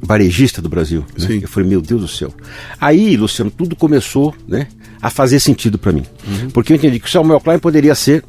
[0.00, 1.04] varejista do Brasil.
[1.18, 1.40] Né?
[1.42, 2.32] Eu falei, meu Deus do céu.
[2.80, 4.66] Aí, Luciano, tudo começou né,
[5.00, 6.04] a fazer sentido para mim.
[6.26, 6.50] Uhum.
[6.50, 8.24] Porque eu entendi que o Samuel Klein poderia ser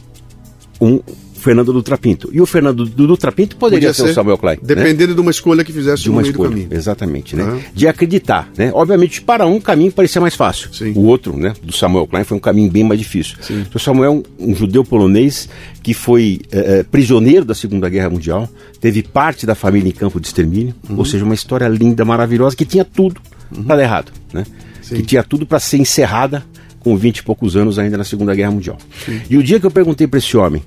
[0.80, 1.00] um
[1.44, 2.30] Fernando Dutra Pinto.
[2.32, 4.56] E o Fernando Dutra Pinto poderia Podia ser, o Samuel Klein.
[4.56, 4.62] Né?
[4.64, 5.16] Dependendo né?
[5.16, 7.44] de uma escolha que fizesse de uma escolha, Exatamente, né?
[7.44, 7.62] Uhum.
[7.74, 8.72] De acreditar, né?
[8.74, 10.74] Obviamente, para um caminho parecia mais fácil.
[10.74, 10.94] Sim.
[10.96, 13.36] O outro, né, do Samuel Klein, foi um caminho bem mais difícil.
[13.42, 13.66] Sim.
[13.74, 15.50] O Samuel é um, judeu polonês
[15.82, 20.28] que foi é, prisioneiro da Segunda Guerra Mundial, teve parte da família em campo de
[20.28, 20.98] extermínio, uhum.
[20.98, 23.20] ou seja, uma história linda, maravilhosa, que tinha tudo
[23.54, 23.64] uhum.
[23.64, 24.46] para dar errado, né?
[24.82, 24.96] Sim.
[24.96, 26.42] Que tinha tudo para ser encerrada
[26.80, 28.78] com 20 e poucos anos ainda na Segunda Guerra Mundial.
[29.06, 29.22] Sim.
[29.30, 30.64] E o dia que eu perguntei para esse homem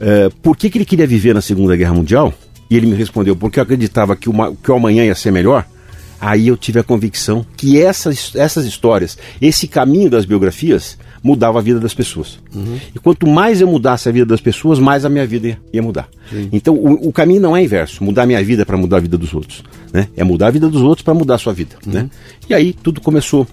[0.00, 2.32] é, por que, que ele queria viver na Segunda Guerra Mundial,
[2.70, 5.66] e ele me respondeu porque eu acreditava que, uma, que o amanhã ia ser melhor,
[6.20, 11.62] aí eu tive a convicção que essas, essas histórias, esse caminho das biografias, mudava a
[11.62, 12.38] vida das pessoas.
[12.54, 12.78] Uhum.
[12.94, 15.82] E quanto mais eu mudasse a vida das pessoas, mais a minha vida ia, ia
[15.82, 16.06] mudar.
[16.30, 16.50] Sim.
[16.52, 19.16] Então o, o, caminho não é inverso, mudar a minha vida para mudar a vida
[19.16, 19.64] dos outros.
[19.90, 20.08] Né?
[20.16, 21.76] É mudar a vida dos outros para mudar a sua vida.
[21.86, 21.92] Uhum.
[21.92, 22.10] Né?
[22.48, 23.46] E aí tudo começou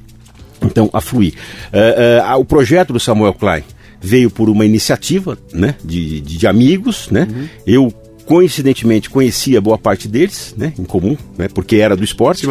[0.61, 1.33] então a fluir.
[1.73, 3.63] Uh, uh, o projeto do Samuel Klein
[4.01, 7.09] veio por uma iniciativa né, de, de, de amigos.
[7.11, 7.27] Né?
[7.29, 7.47] Uhum.
[7.65, 7.93] Eu
[8.31, 12.41] coincidentemente conhecia boa parte deles, né, em comum, né, porque era do esporte.
[12.41, 12.47] Sim,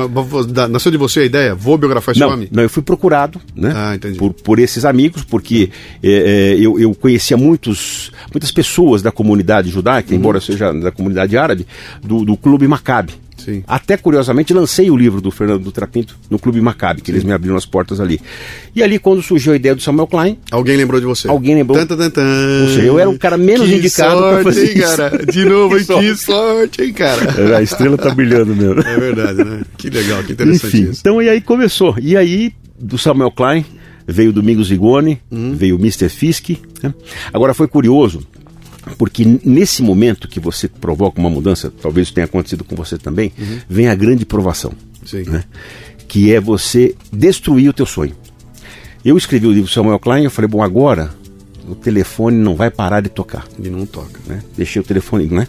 [0.68, 1.55] nasceu de você a ideia?
[1.55, 2.48] Vou biografar esse não, homem?
[2.51, 5.70] Não, eu fui procurado, né, ah, por, por esses amigos, porque
[6.03, 10.18] é, é, eu, eu conhecia muitos, muitas pessoas da comunidade judaica, uhum.
[10.18, 11.66] embora seja da comunidade árabe,
[12.03, 13.14] do, do Clube Maccabi.
[13.45, 13.62] Sim.
[13.66, 17.32] Até curiosamente lancei o livro do Fernando Dutra Pinto no Clube Maccabi, que eles me
[17.32, 18.20] abriram as portas ali.
[18.74, 21.28] E ali quando surgiu a ideia do Samuel Klein, Alguém lembrou de você?
[21.28, 21.78] Alguém lembrou.
[21.84, 22.22] Tan, tan, tan.
[22.62, 24.97] Ou seja, eu era o cara menos que indicado sorte, fazer hein, isso.
[24.97, 25.26] cara?
[25.26, 25.76] De novo?
[25.80, 27.20] Que que sorte, hein, cara?
[27.57, 28.80] a estrela tá brilhando mesmo.
[28.80, 29.62] É verdade, né?
[29.78, 31.01] Que legal, que interessante Enfim, isso.
[31.01, 31.95] então e aí começou.
[32.01, 33.64] E aí, do Samuel Klein,
[34.07, 35.55] veio o Domingos Zigoni, Hum.
[35.55, 36.09] veio o Mr.
[36.09, 36.51] Fisk.
[36.82, 36.93] né?
[37.32, 38.20] Agora foi curioso,
[38.99, 43.59] porque nesse momento que você provoca uma mudança, talvez tenha acontecido com você também, Uhum.
[43.68, 44.72] vem a grande provação.
[45.05, 45.22] Sim.
[45.24, 45.45] né?
[46.07, 48.14] Que é você destruir o teu sonho.
[49.05, 51.11] Eu escrevi o livro Samuel Klein, eu falei, bom, agora
[51.66, 53.47] o telefone não vai parar de tocar.
[53.59, 54.43] Ele não toca, Né?
[54.57, 55.47] Deixei o telefone, né?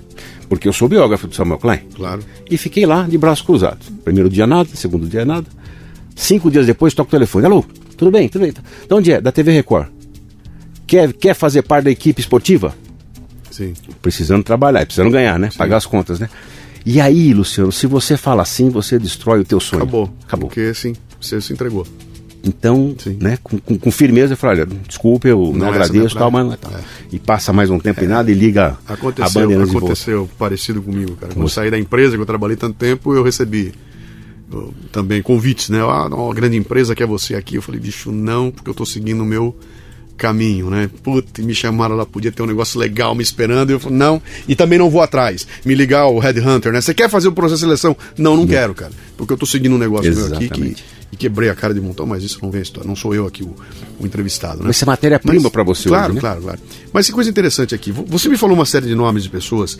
[0.47, 1.79] Porque eu sou biógrafo do Samuel Klein.
[1.95, 2.21] claro.
[2.49, 3.87] E fiquei lá de braços cruzados.
[4.03, 5.47] Primeiro dia nada, segundo dia nada.
[6.15, 7.45] Cinco dias depois toco o telefone.
[7.45, 7.65] Alô,
[7.97, 8.51] tudo bem, tudo bem.
[8.53, 9.19] De onde é?
[9.21, 9.87] Da TV Record.
[10.85, 12.75] Quer, quer fazer parte da equipe esportiva?
[13.51, 13.73] Sim.
[14.01, 15.49] Precisando trabalhar, precisando ganhar, né?
[15.55, 16.29] Pagar as contas, né?
[16.85, 19.83] E aí, Luciano, se você fala assim, você destrói o teu sonho.
[19.83, 20.13] Acabou.
[20.25, 20.49] Acabou.
[20.49, 21.85] Porque, sim, você se entregou.
[22.43, 23.17] Então, Sim.
[23.21, 26.19] né, com, com, com firmeza, eu falei, olha, desculpa, eu não, Não, essa agradeço, é
[26.19, 26.71] tal, mas não é tal.
[26.71, 26.81] É.
[27.11, 29.85] E passa mais um tempo e nada e liga a Aconteceu, bandeira de volta.
[29.85, 31.33] aconteceu parecido comigo, cara.
[31.33, 33.71] Quando eu saí da empresa, que eu trabalhei tanto tempo, eu recebi
[34.51, 35.81] eu, também convites, né?
[35.81, 37.55] Ah, uma grande empresa quer você aqui.
[37.55, 39.55] Eu falei, bicho, não, porque eu tô seguindo o meu
[40.21, 40.87] caminho, né?
[41.01, 43.71] Puta, e me chamaram lá, podia ter um negócio legal me esperando.
[43.71, 45.47] E eu falei, não, e também não vou atrás.
[45.65, 46.79] Me ligar o Headhunter, né?
[46.79, 47.97] Você quer fazer o processo de seleção?
[48.17, 48.91] Não, não quero, cara.
[49.17, 50.85] Porque eu tô seguindo um negócio meu aqui que, Exatamente.
[51.11, 52.87] e quebrei a cara de montão, mas isso não vem a história.
[52.87, 53.55] Não sou eu aqui o,
[53.99, 54.65] o entrevistado, né?
[54.67, 56.21] Mas é matéria-prima para você claro, hoje, né?
[56.21, 56.59] Claro, claro.
[56.93, 57.91] Mas que coisa interessante aqui.
[57.91, 59.77] Vo- Você me falou uma série de nomes de pessoas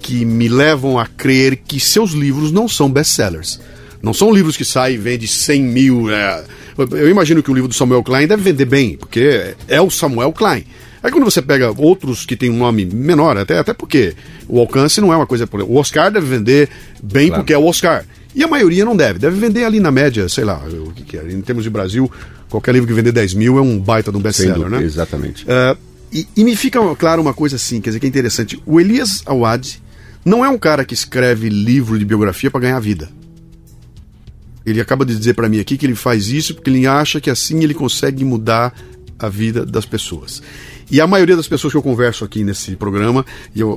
[0.00, 3.60] que me levam a crer que seus livros não são best-sellers.
[4.02, 6.10] Não são livros que saem e vendem 100 mil.
[6.10, 6.44] é.
[6.92, 10.32] Eu imagino que o livro do Samuel Klein deve vender bem, porque é o Samuel
[10.32, 10.64] Klein.
[11.02, 14.14] Aí quando você pega outros que têm um nome menor, até, até porque
[14.48, 15.48] o alcance não é uma coisa.
[15.66, 16.68] O Oscar deve vender
[17.02, 17.42] bem Claro.
[17.42, 18.04] porque é o Oscar.
[18.34, 19.18] E a maioria não deve.
[19.18, 21.32] Deve vender ali na média, sei lá, o que, que é.
[21.32, 22.10] Em termos de Brasil,
[22.48, 24.82] qualquer livro que vender 10 mil é um baita de um best-seller, né?
[24.82, 25.44] Exatamente.
[25.48, 25.76] Ah,
[26.12, 28.60] e, e me fica claro uma coisa assim, quer dizer, que é interessante.
[28.64, 29.80] O Elias Awad
[30.24, 33.08] não é um cara que escreve livro de biografia para ganhar vida.
[34.64, 37.30] Ele acaba de dizer para mim aqui que ele faz isso porque ele acha que
[37.30, 38.74] assim ele consegue mudar
[39.18, 40.42] a vida das pessoas.
[40.90, 43.24] E a maioria das pessoas que eu converso aqui nesse programa,
[43.54, 43.68] e eu,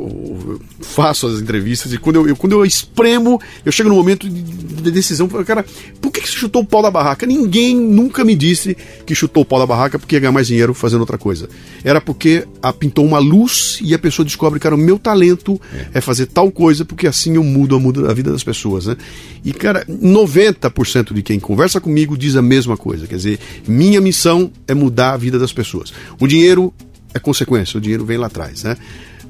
[0.50, 4.28] eu faço as entrevistas, e quando eu, eu- quando eu espremo, eu chego no momento
[4.30, 5.66] de, de decisão, cara,
[6.02, 7.26] por que, que você chutou o pau da barraca?
[7.26, 10.74] Ninguém nunca me disse que chutou o pau da barraca porque ia ganhar mais dinheiro
[10.74, 11.48] fazendo outra coisa.
[11.84, 15.60] Era porque a, pintou uma luz e a pessoa descobre, cara, o meu talento
[15.94, 18.98] é, fazer tal coisa, porque assim eu mudo, eu mudo a vida das pessoas, né?
[19.46, 23.08] E, cara, 90% de quem conversa comigo diz a mesma coisa.
[23.08, 25.94] Quer dizer, minha missão é mudar a vida das pessoas.
[26.20, 26.74] O dinheiro
[27.14, 28.78] é consequência, o dinheiro vem lá atrás, né?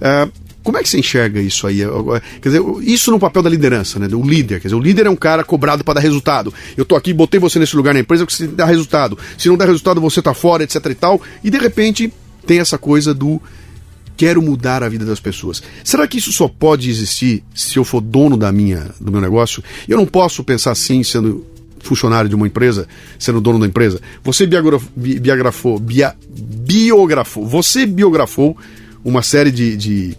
[0.01, 0.27] Ah,
[0.63, 1.79] como é que você enxerga isso aí?
[2.41, 4.07] Quer dizer, isso no papel da liderança, né?
[4.13, 4.61] O líder.
[4.61, 6.53] Quer dizer, o líder é um cara cobrado para dar resultado.
[6.77, 9.17] Eu tô aqui, botei você nesse lugar na empresa porque você dá resultado.
[9.37, 11.21] Se não der resultado, você tá fora, etc e tal.
[11.43, 12.13] E de repente
[12.47, 13.41] tem essa coisa do
[14.15, 15.61] quero mudar a vida das pessoas.
[15.83, 19.61] Será que isso só pode existir se eu for dono da minha, do meu negócio?
[19.87, 21.45] Eu não posso pensar assim, sendo
[21.83, 22.87] funcionário de uma empresa,
[23.19, 23.99] sendo dono da empresa.
[24.23, 28.57] Você biografou, bi- biografou, bia- biografou, você biografou
[29.03, 30.17] uma série de, de,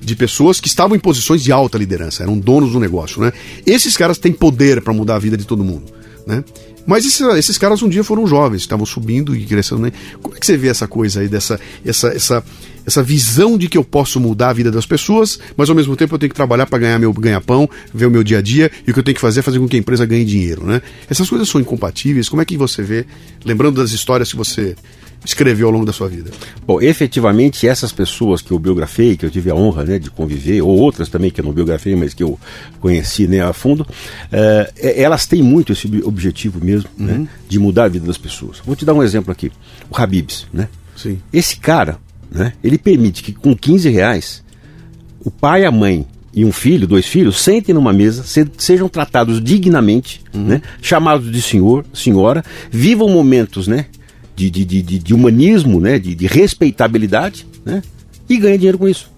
[0.00, 3.32] de pessoas que estavam em posições de alta liderança, eram donos do negócio, né?
[3.64, 5.84] Esses caras têm poder para mudar a vida de todo mundo,
[6.26, 6.44] né?
[6.86, 9.82] Mas esses, esses caras um dia foram jovens, estavam subindo e crescendo.
[9.82, 9.92] Né?
[10.22, 12.44] Como é que você vê essa coisa aí, dessa essa, essa,
[12.86, 16.14] essa visão de que eu posso mudar a vida das pessoas, mas ao mesmo tempo
[16.14, 18.90] eu tenho que trabalhar para ganhar meu ganha-pão, ver o meu dia a dia, e
[18.90, 20.82] o que eu tenho que fazer é fazer com que a empresa ganhe dinheiro, né?
[21.08, 22.28] Essas coisas são incompatíveis.
[22.28, 23.06] Como é que você vê,
[23.44, 24.76] lembrando das histórias que você
[25.24, 26.30] escreveu ao longo da sua vida?
[26.66, 30.60] Bom, efetivamente, essas pessoas que eu biografei, que eu tive a honra né, de conviver,
[30.62, 32.38] ou outras também que eu não biografei, mas que eu
[32.80, 33.86] conheci né, a fundo,
[34.30, 38.58] eh, elas têm muito esse ob- objetivo mesmo, né, de mudar a vida das pessoas.
[38.64, 39.50] Vou te dar um exemplo aqui.
[39.90, 40.68] O Habibs, né?
[40.96, 41.18] Sim.
[41.32, 41.98] Esse cara,
[42.30, 44.42] né, ele permite que com 15 reais,
[45.24, 49.42] o pai, a mãe e um filho, dois filhos, sentem numa mesa, se- sejam tratados
[49.42, 53.86] dignamente, né, chamados de senhor, senhora, vivam momentos, né,
[54.36, 57.82] de, de, de, de- humanismo, né, de, de respeitabilidade, né,
[58.28, 59.10] e ganha dinheiro com isso.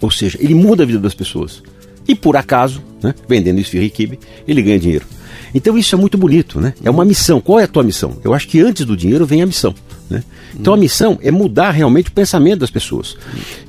[0.00, 1.62] Ou seja, ele muda a vida das pessoas.
[2.08, 5.06] E por acaso, né, vendendo esfirra e quibe, ele ganha dinheiro.
[5.54, 6.74] Então isso é muito bonito, né?
[6.82, 7.40] É uma missão.
[7.40, 8.16] Qual é a tua missão?
[8.24, 9.74] Eu acho que antes do dinheiro vem a missão.
[10.08, 10.22] Né?
[10.58, 13.16] Então a missão é mudar realmente o pensamento das pessoas.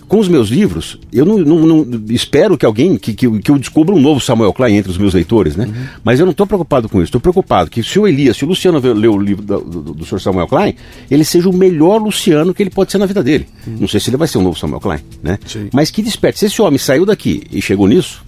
[0.08, 3.50] Com os meus livros, eu não, não- não- espero que alguém, que, que, eu- que
[3.50, 5.68] eu descubra um novo Samuel Klein entre os meus leitores, né?
[6.04, 7.06] Mas eu não estou preocupado com isso.
[7.06, 10.06] Estou preocupado que se o Elias, se o Luciano leu o livro do, do, do
[10.06, 10.20] Sr.
[10.20, 10.76] Samuel Klein,
[11.10, 13.48] ele seja o melhor Luciano que ele pode ser na vida dele.
[13.66, 15.40] Não sei se ele vai ser um novo Samuel Klein, né?
[15.48, 15.70] Sim.
[15.74, 16.40] Mas que desperte.
[16.40, 18.22] Se esse homem saiu daqui e chegou nisso,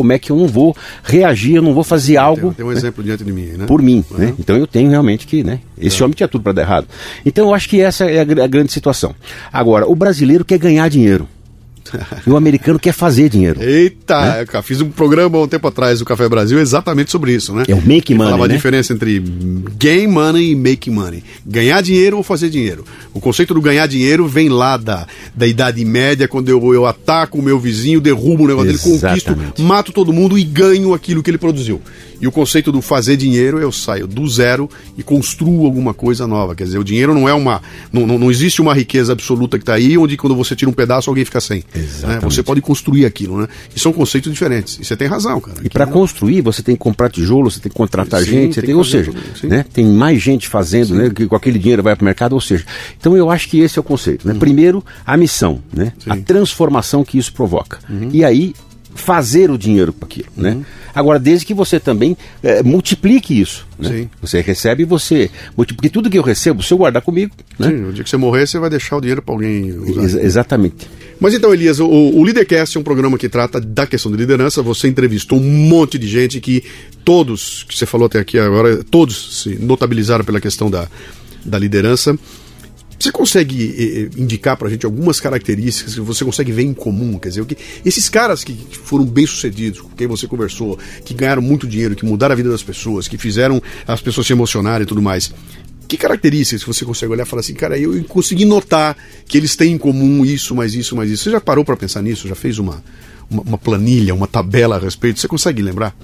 [0.00, 0.74] como é que eu não vou
[1.04, 2.54] reagir, eu não vou fazer algo.
[2.54, 3.66] Tem, um né, exemplo diante de mim, né?
[3.66, 4.16] Por mim, uhum.
[4.16, 4.34] né?
[4.38, 5.60] Então eu tenho realmente que, né?
[5.76, 6.04] Esse é.
[6.06, 6.86] homem tinha tudo para dar errado.
[7.24, 9.14] Então eu acho que essa é a, a grande situação.
[9.52, 11.28] Agora, o brasileiro quer ganhar dinheiro.
[12.26, 13.62] E o americano quer fazer dinheiro.
[13.62, 14.62] Eita, né?
[14.62, 17.64] fiz um programa um tempo atrás do Café Brasil exatamente sobre isso, né?
[17.66, 18.30] É o make money.
[18.30, 18.54] Falava né?
[18.54, 19.20] a diferença entre
[19.78, 21.22] gain money e make money.
[21.46, 22.84] Ganhar dinheiro ou fazer dinheiro.
[23.14, 27.38] O conceito do ganhar dinheiro vem lá da, da Idade Média, quando eu, eu ataco
[27.38, 29.24] o meu vizinho, derrubo o negócio exatamente.
[29.24, 31.80] dele, conquisto, mato todo mundo e ganho aquilo que ele produziu.
[32.20, 36.54] E o conceito do fazer dinheiro, eu saio do zero e construo alguma coisa nova.
[36.54, 37.62] Quer dizer, o dinheiro não é uma.
[37.92, 40.74] Não, não, não existe uma riqueza absoluta que está aí, onde quando você tira um
[40.74, 41.64] pedaço alguém fica sem.
[41.74, 42.18] Né?
[42.22, 43.48] Você pode construir aquilo, né?
[43.74, 44.78] E são conceitos diferentes.
[44.78, 45.58] E você tem razão, cara.
[45.64, 45.92] E para não...
[45.92, 48.74] construir, você tem que comprar tijolo, você tem que contratar Sim, gente, você tem, tem
[48.74, 49.12] ou seja,
[49.44, 49.64] né?
[49.72, 51.10] tem mais gente fazendo, né?
[51.10, 52.64] Que com aquele dinheiro vai para o mercado, ou seja.
[52.98, 54.26] Então eu acho que esse é o conceito.
[54.26, 54.34] Né?
[54.34, 54.38] Uhum.
[54.38, 55.92] Primeiro, a missão, né?
[56.06, 57.78] A transformação que isso provoca.
[57.88, 58.10] Uhum.
[58.12, 58.54] E aí
[58.94, 60.52] fazer o dinheiro com aquilo, né?
[60.52, 60.64] uhum.
[60.94, 64.08] Agora, desde que você também é, multiplique isso, né?
[64.20, 67.68] Você recebe e você multiplique tudo que eu recebo, se eu guardar comigo, né?
[67.68, 70.02] Sim, o dia que você morrer, você vai deixar o dinheiro para alguém usar.
[70.02, 70.88] Ex exatamente.
[71.20, 74.62] Mas então, Elias, o, o Leadercast é um programa que trata da questão de liderança.
[74.62, 76.64] Você entrevistou um monte de gente que
[77.04, 80.88] todos, que você falou até aqui agora, todos se notabilizaram pela questão da,
[81.44, 82.18] da liderança.
[83.00, 86.74] Você consegue eh, eh indicar para a gente algumas características que você consegue ver em
[86.74, 87.18] comum?
[87.18, 91.66] Quer dizer, que, esses caras que foram bem-sucedidos, com quem você conversou, que ganharam muito
[91.66, 95.00] dinheiro, que mudaram a vida das pessoas, que fizeram as pessoas se emocionarem e tudo
[95.00, 95.32] mais,
[95.88, 98.94] que características você consegue olhar e falar assim, cara, eu consegui notar
[99.26, 101.24] que eles têm em comum isso, mais isso, mais isso.
[101.24, 102.28] Você já parou para pensar nisso?
[102.28, 102.84] Já fez uma,
[103.30, 105.18] uma, uma, planilha, uma tabela a respeito?
[105.18, 105.96] Você consegue lembrar?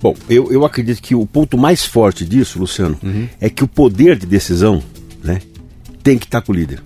[0.00, 3.28] Bom, eu, eu acredito que o ponto mais forte disso, Luciano, uhum.
[3.40, 4.82] é que o poder de decisão,
[5.22, 5.40] né,
[6.04, 6.80] tem que estar com o líder.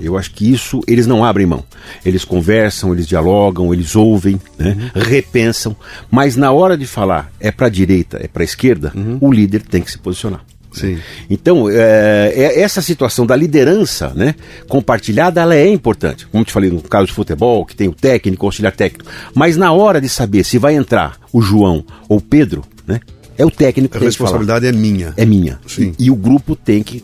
[0.00, 1.64] Eu acho que isso eles não abrem mão.
[2.04, 4.76] Eles conversam, eles dialogam, eles ouvem, né?
[4.94, 5.02] uhum.
[5.02, 5.76] repensam,
[6.10, 9.18] mas na hora de falar é para a direita, é para a esquerda, uhum.
[9.20, 10.44] o líder tem que se posicionar.
[10.72, 10.98] Sim.
[11.28, 14.36] Então, é, é, essa situação da liderança né,
[14.68, 16.28] compartilhada ela é importante.
[16.28, 19.10] Como te falei no caso de futebol, que tem o técnico, o auxiliar técnico.
[19.34, 23.00] Mas na hora de saber se vai entrar o João ou o Pedro, né,
[23.36, 25.12] é o técnico que A responsabilidade é minha.
[25.16, 25.58] É minha.
[25.66, 25.92] Sim.
[25.98, 27.02] E, e o grupo tem que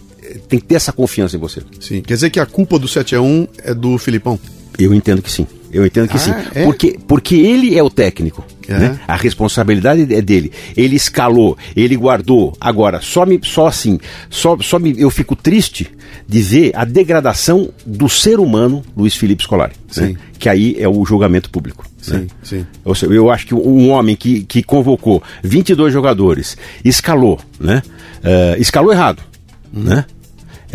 [0.49, 1.63] tem que ter essa confiança em você.
[1.81, 2.03] Sim.
[2.03, 4.39] Quer dizer que a culpa do 7 a 1 é do Filipão?
[4.79, 5.47] Eu entendo que sim.
[5.73, 6.31] Eu entendo que ah, sim.
[6.55, 6.65] É?
[6.65, 8.45] Porque, porque ele é o técnico.
[8.69, 8.79] É.
[8.79, 9.01] Né?
[9.07, 10.53] A responsabilidade é dele.
[10.77, 12.57] Ele escalou, ele guardou.
[12.61, 13.99] Agora, só, me, só assim,
[14.29, 15.91] só, só me, eu fico triste
[16.29, 19.75] de ver a degradação do ser humano Luiz Felipe Scolari.
[19.97, 20.17] Né?
[20.39, 21.85] Que aí é o julgamento público.
[22.01, 22.27] Sim, né?
[22.43, 22.67] sim.
[22.85, 27.83] Ou seja, eu acho que um homem que, que convocou 22 jogadores, escalou, né?
[28.19, 29.23] Uh, escalou errado,
[29.75, 29.83] uhum.
[29.83, 30.05] né?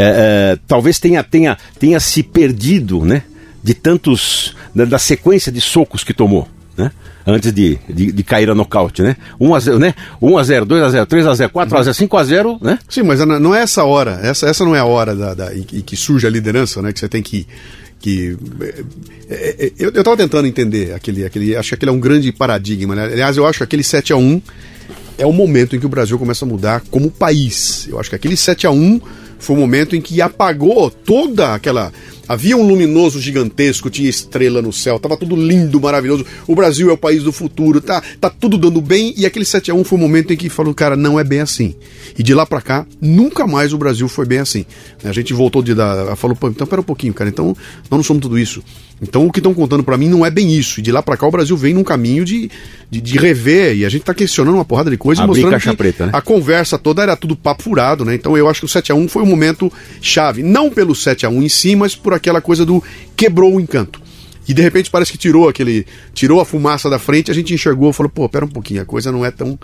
[0.02, 3.24] É, é, talvez tenha, tenha, tenha se perdido, né?
[3.64, 4.56] De tantos.
[4.74, 6.48] Da, da sequência de socos que tomou,
[6.78, 6.92] né?
[7.28, 9.16] Antes de, de, de, cair a nocaute, né?
[9.40, 9.94] 1x0, né?
[10.20, 12.80] 1x0, 2x0, 3x0, 4x0, 5x0, né?
[12.90, 14.20] Sim, mas não é essa hora.
[14.24, 16.92] Essa, essa não é a hora da, da, em, que surge a liderança, né?
[16.92, 17.46] Que você tem que.
[18.00, 18.36] que
[19.30, 21.56] é, é, é eu estava tentando entender aquele, aquele.
[21.56, 23.04] Acho que aquele é um grande paradigma, né?
[23.04, 24.42] Aliás, eu acho que aquele 7x1
[25.18, 27.88] é o momento em que o Brasil começa a mudar como país.
[27.88, 29.02] Eu acho que aquele 7x1
[29.42, 31.92] foi o momento em que apagou toda aquela.
[32.28, 36.26] Havia um luminoso gigantesco, tinha estrela no céu, tava tudo lindo, maravilhoso.
[36.48, 39.14] O Brasil é o país do futuro, tá, tá tudo dando bem.
[39.18, 41.42] E aquele 7 a 1 foi o momento em que falou, cara, não é bem
[41.42, 41.76] assim.
[42.18, 44.66] E de lá para cá, nunca mais o Brasil foi bem assim.
[45.04, 46.16] A gente voltou de dar.
[46.16, 47.58] Falou, então pera um pouquinho, cara, então
[47.90, 48.64] não somos tudo isso.
[49.02, 50.80] Então o que estão contando para mim não é bem isso.
[50.80, 52.52] E de lá para cá o Brasil vem num caminho de,
[52.90, 53.76] de, de, rever.
[53.76, 56.12] E a gente tá questionando uma porrada de coisa Abrir mostrando que preta, né?
[56.14, 58.14] a conversa toda era tudo papo furado, né?
[58.14, 59.72] Então eu acho que o 7 a 1 foi um momento
[60.02, 60.44] chave.
[60.44, 62.84] Não pelo 7 a 1 em si, mas por aquela coisa do
[63.16, 64.01] quebrou o encanto.
[64.48, 65.86] E de repente parece que tirou aquele.
[66.14, 68.86] tirou a fumaça da frente, a gente enxergou e falou, pô, pera um pouquinho, a
[68.86, 69.58] coisa não é tão,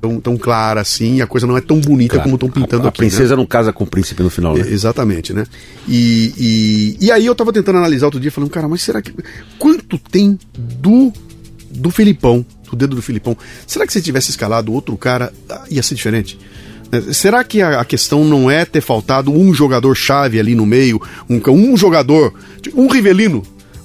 [0.00, 2.24] tão, tão clara assim, a coisa não é tão bonita claro.
[2.24, 2.98] como estão pintando a, a aqui.
[2.98, 3.36] A princesa né?
[3.36, 4.64] não casa com o príncipe no final, né?
[4.66, 5.46] É, exatamente, né?
[5.88, 9.14] E, e, e aí eu tava tentando analisar outro dia, falando, cara, mas será que.
[9.58, 11.12] Quanto tem do.
[11.70, 13.36] do Filipão, do dedo do Filipão?
[13.66, 16.38] Será que se tivesse escalado outro cara, ah, ia ser diferente?
[16.90, 21.00] É, será que a questão não é ter faltado um jogador chave ali no meio,
[21.30, 22.34] um, um jogador,
[22.74, 23.42] um Rivelino,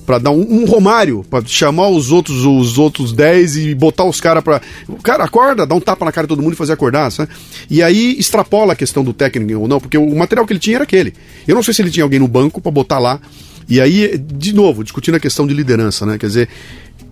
[0.10, 4.20] para dar um, um, Romário, para chamar os outros os outros 10 e botar os
[4.20, 4.60] caras para
[5.04, 7.32] cara acorda, dá um tapa na cara de todo mundo e fazer acordar, sabe?
[7.70, 10.78] E aí extrapola a questão do técnico ou não, porque o material que ele tinha
[10.78, 11.14] era aquele.
[11.48, 13.22] Eu não sei se ele tinha alguém no banco para botar lá.
[13.70, 16.18] E aí, de novo, discutindo a questão de liderança, né?
[16.18, 16.50] Quer dizer,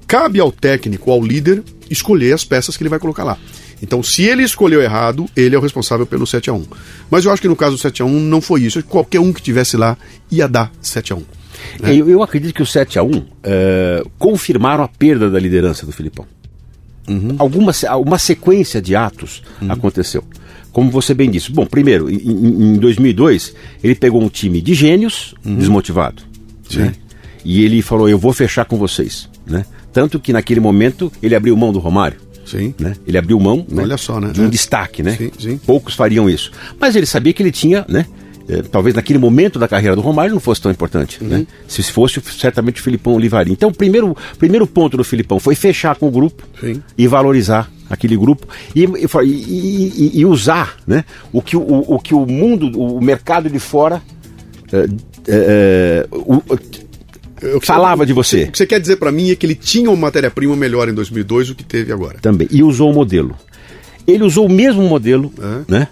[0.07, 3.37] cabe ao técnico, ao líder, escolher as peças que ele vai colocar lá.
[3.79, 6.65] Então, se ele escolheu errado, ele é o responsável pelo 7 a 1
[7.11, 8.81] Mas eu acho que no caso do 7 a 1 não foi isso.
[8.81, 9.95] Qualquer um que tivesse lá
[10.31, 11.36] ia dar 7 a 1
[11.83, 11.93] é.
[11.93, 15.85] Eu, eu, acredito que o 7 a 1 uh, é, confirmaram a perda da liderança
[15.85, 16.25] do Filipão.
[17.07, 17.35] uhum.
[17.37, 19.71] alguma uma sequência de atos uhum.
[19.71, 20.23] aconteceu.
[20.71, 21.51] Como você bem disse.
[21.51, 23.53] Bom, primeiro, em, em 2002,
[23.83, 25.55] ele pegou um time de gênios uhum.
[25.55, 26.21] desmotivado.
[26.75, 26.93] Né?
[27.43, 29.29] E ele falou: Eu vou fechar com vocês.
[29.45, 29.65] Né?
[29.93, 32.19] Tanto que naquele momento ele abriu mão do Romário.
[32.45, 32.73] Sim.
[32.79, 32.95] Né?
[33.05, 34.31] Ele abriu mão né, Olha só, né?
[34.31, 34.49] de um é.
[34.49, 35.15] destaque, né?
[35.15, 35.57] Sim, sim.
[35.57, 36.51] Poucos fariam isso.
[36.79, 38.05] Mas ele sabia que ele tinha, né?
[38.49, 41.21] É, talvez naquele momento da carreira do Romário não fosse tão importante.
[41.21, 41.29] Uhum.
[41.29, 41.47] Né?
[41.67, 43.51] Se fosse, certamente o Filipão levaria.
[43.51, 46.81] Então, o primeiro, primeiro ponto do Filipão foi fechar com o grupo sim.
[46.97, 51.03] e valorizar aquele grupo e, e, e, e usar né?
[51.31, 54.01] o, que, o, o que o mundo, o mercado de fora.
[54.71, 54.87] É,
[55.27, 56.41] é, o,
[57.41, 58.43] eu, falava de você.
[58.43, 60.93] O que você quer dizer para mim é que ele tinha uma matéria-prima melhor em
[60.93, 62.17] 2002 do que teve agora.
[62.21, 62.47] Também.
[62.49, 63.35] E usou o modelo.
[64.07, 65.71] Ele usou o mesmo modelo, é.
[65.71, 65.87] né?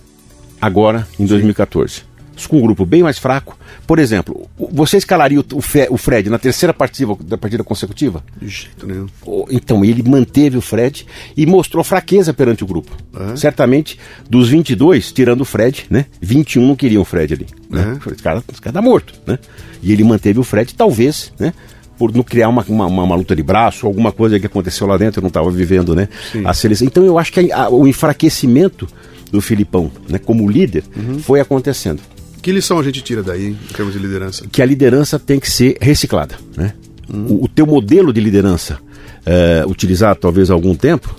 [0.62, 2.15] Agora, em 2014
[2.48, 3.58] com um grupo bem mais fraco.
[3.88, 5.46] Por exemplo, você escalaria o,
[5.90, 8.24] o Fred na terceira partida da partida consecutiva?
[8.42, 9.08] De jeito nenhum.
[9.50, 11.06] Então, ele manteve o Fred
[11.38, 12.92] e mostrou fraqueza perante o grupo.
[13.16, 13.36] É.
[13.36, 16.06] Certamente, dos 22, tirando o Fred, né?
[16.22, 17.48] 21 não queriam o Fred ali.
[17.70, 18.00] Né?
[18.06, 18.12] É.
[18.12, 19.40] Esse cara, esse cara tá morto, né?
[19.82, 21.54] E ele manteve o Fred, talvez, né?
[21.98, 25.20] por não criar uma, uma, uma, luta de braço, alguma coisa que aconteceu lá dentro,
[25.20, 26.10] eu não estava vivendo né,
[26.44, 26.86] a seleção.
[26.86, 28.88] Então eu acho que a, a, o enfraquecimento
[29.32, 31.20] do Filipão, né, como líder, uhum.
[31.20, 32.02] foi acontecendo.
[32.46, 34.46] Que lição a gente tira daí, em termos de liderança?
[34.52, 36.36] Que a liderança tem que ser reciclada.
[36.56, 36.74] Né?
[37.12, 37.26] Hum.
[37.28, 38.78] O, o, teu modelo de liderança,
[39.26, 41.16] é, utilizado talvez há algum tempo,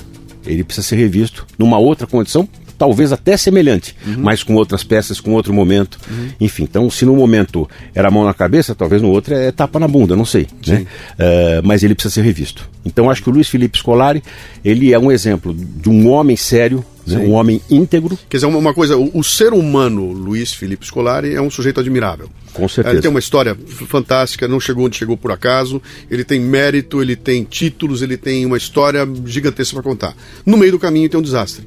[0.47, 2.49] ele precisa ser revisto numa outra condição,
[2.79, 4.19] talvez até semelhante, uhum.
[4.19, 5.99] mas com outras peças, com outro momento.
[6.09, 6.29] Uhum.
[6.41, 9.89] Enfim, então se no momento era mão na cabeça, talvez no outro é tapa na
[9.89, 10.47] bunda, não sei.
[10.65, 10.87] Né?
[11.19, 12.71] Uh, mas ele precisa ser revisto.
[12.85, 14.23] Então acho que o Luiz Felipe Scolari,
[14.65, 17.19] ele é um exemplo de um homem sério, né?
[17.19, 18.19] um homem íntegro.
[18.29, 22.29] Quer dizer, uma coisa, o, o, ser humano Luiz Felipe Scolari é um sujeito admirável.
[22.53, 22.95] Com certeza.
[22.95, 23.57] Ele tem uma história
[23.89, 25.81] fantástica, não chegou onde chegou por acaso,
[26.11, 30.17] ele tem mérito, ele tem títulos, ele tem uma história gigantesca para contar.
[30.45, 31.67] No meio do caminho tem um desastre.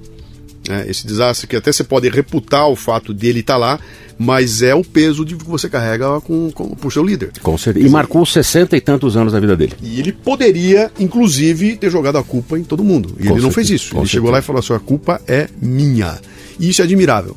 [0.69, 0.85] Né?
[0.87, 3.79] Esse desastre que até você pode reputar o fato dele estar tá lá,
[4.19, 7.31] mas é o peso de que você carrega com, com, por seu líder.
[7.41, 7.87] Com certeza.
[7.87, 9.73] E marcou sessenta e tantos anos da vida dele.
[9.81, 13.09] E ele poderia, inclusive, ter jogado a culpa em todo mundo.
[13.09, 13.45] E com ele certeza.
[13.47, 13.89] não fez isso.
[13.89, 14.11] Com ele certeza.
[14.11, 16.19] chegou lá e falou assim: a culpa é minha.
[16.59, 17.35] E isso é admirável.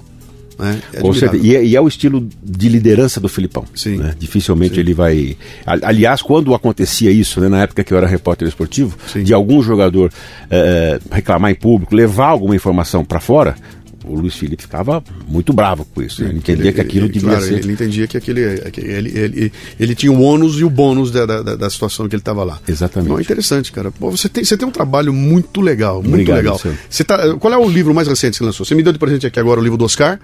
[0.62, 0.80] Né?
[0.92, 1.44] É Com certeza.
[1.44, 3.64] E é, e é, o estilo de liderança do Filipão.
[3.74, 3.96] Sim.
[3.96, 4.14] Né?
[4.16, 4.80] Dificilmente Sim.
[4.80, 5.36] ele vai.
[5.66, 9.24] Aliás, quando acontecia isso, né, na época que eu era repórter esportivo, Sim.
[9.24, 10.12] de algum jogador
[10.48, 13.56] é, reclamar em público, levar alguma informação para fora,
[14.04, 16.16] o Luiz Felipe ficava muito bravo com isso.
[16.16, 17.58] Sim, ele entendia ele, que aquilo ele, devia claro, ser.
[17.58, 18.40] Ele entendia que aquele,
[18.76, 22.20] ele, ele, ele, tinha o ônus e o bônus da, da, da situação que ele
[22.20, 22.60] estava lá.
[22.66, 23.08] Exatamente.
[23.08, 23.90] Então, é interessante, cara.
[23.90, 26.60] Pô, você, tem, você tem um trabalho muito legal, muito Obrigado, legal.
[26.88, 28.66] Você tá, qual é o livro mais recente que você lançou?
[28.66, 30.18] Você me deu de presente aqui agora o livro do Oscar.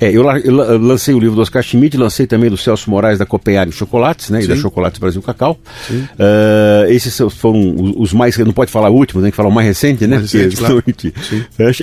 [0.00, 3.26] É, eu, eu, lancei o livro do Oscar Schmidt, lancei também do Celso Moraes da
[3.26, 4.40] Copenhague Chocolates, né?
[4.40, 4.44] Sim.
[4.44, 5.58] E da Chocolates Brasil Cacau.
[5.90, 10.06] Uh, esses foram os mais, não pode falar últimos, tem que falar o mais recente,
[10.06, 10.16] né?
[10.18, 10.82] Mais recente, claro.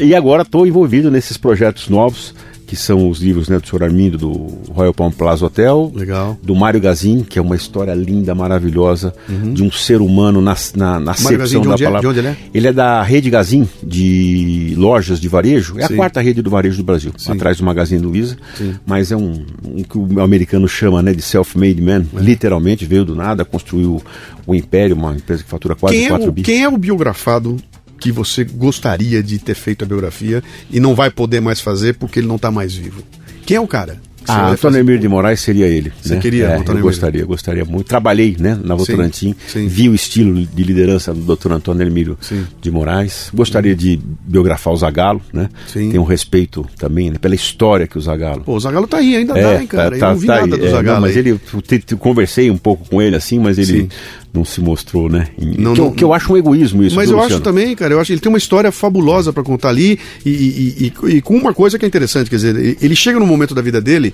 [0.01, 2.33] E agora estou envolvido nesses projetos novos
[2.73, 3.83] que são os livros né, do Sr.
[3.83, 4.31] Armindo, do
[4.71, 6.35] Royal Palm Plaza Hotel, Legal.
[6.41, 9.53] do Mário Gazin, que é uma história linda, maravilhosa, uhum.
[9.53, 11.99] de um ser humano na, na, na acepção da palavra.
[11.99, 12.01] É?
[12.01, 12.37] De onde ele é?
[12.51, 15.93] Ele é da rede Gazin, de lojas de varejo, é Sim.
[15.93, 17.33] a quarta rede do varejo do Brasil, Sim.
[17.33, 18.73] atrás do Magazine Luiza, Sim.
[18.87, 22.19] mas é um, um, que o americano chama né, de self-made man, é.
[22.19, 24.01] literalmente veio do nada, construiu
[24.47, 26.41] o Império, uma empresa que fatura quase quem 4 é bi.
[26.41, 27.55] Quem é o biografado
[28.03, 32.19] que você gostaria de ter feito a biografia e não vai poder mais fazer porque
[32.19, 33.01] ele não está mais vivo?
[33.45, 33.97] Quem é o cara?
[34.27, 35.91] Ah, Antônio Emílio de Moraes seria ele.
[36.01, 36.21] Você né?
[36.21, 37.87] queria, é, Eu gostaria, gostaria muito.
[37.87, 39.35] Trabalhei né, na Votorantim,
[39.67, 41.51] vi o estilo de liderança do Dr.
[41.51, 42.45] Antônio Emílio sim.
[42.61, 43.29] de Moraes.
[43.33, 45.49] Gostaria de biografar o Zagalo, né?
[45.67, 45.89] Sim.
[45.91, 48.43] Tenho um respeito também né, pela história que o Zagalo.
[48.43, 49.97] Pô, o Zagalo tá aí, ainda é, tá, hein, cara?
[49.97, 50.87] Tá, eu não vi tá nada aí, do Zagalo.
[50.87, 53.89] É, não, mas ele, eu conversei um pouco com ele assim, mas ele
[54.33, 55.27] não se mostrou, né?
[55.37, 56.95] Não, que, não, eu, que, eu, acho um egoísmo isso.
[56.95, 57.35] Mas eu Luciano.
[57.35, 60.29] acho também, cara, eu acho que ele tem uma história fabulosa para contar ali e,
[60.29, 63.61] e, e, com uma coisa que é interessante, quer dizer, ele chega no momento da
[63.61, 64.13] vida dele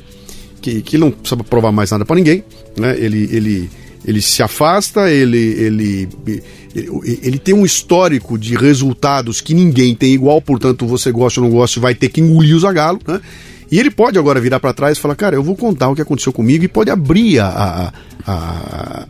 [0.61, 2.43] que, que ele não precisa provar mais nada para ninguém,
[2.77, 2.97] né?
[2.99, 3.69] Ele, ele,
[4.05, 6.09] ele se afasta, ele, ele,
[6.75, 11.47] ele, ele, tem um histórico de resultados que ninguém tem igual, portanto, você gosta ou
[11.47, 13.21] não gosta, vai ter que engolir o Zagalo, né?
[13.71, 16.01] E ele pode agora virar para trás e falar, cara, eu vou contar o que
[16.01, 17.93] aconteceu comigo e pode abrir a, a,
[18.25, 19.07] a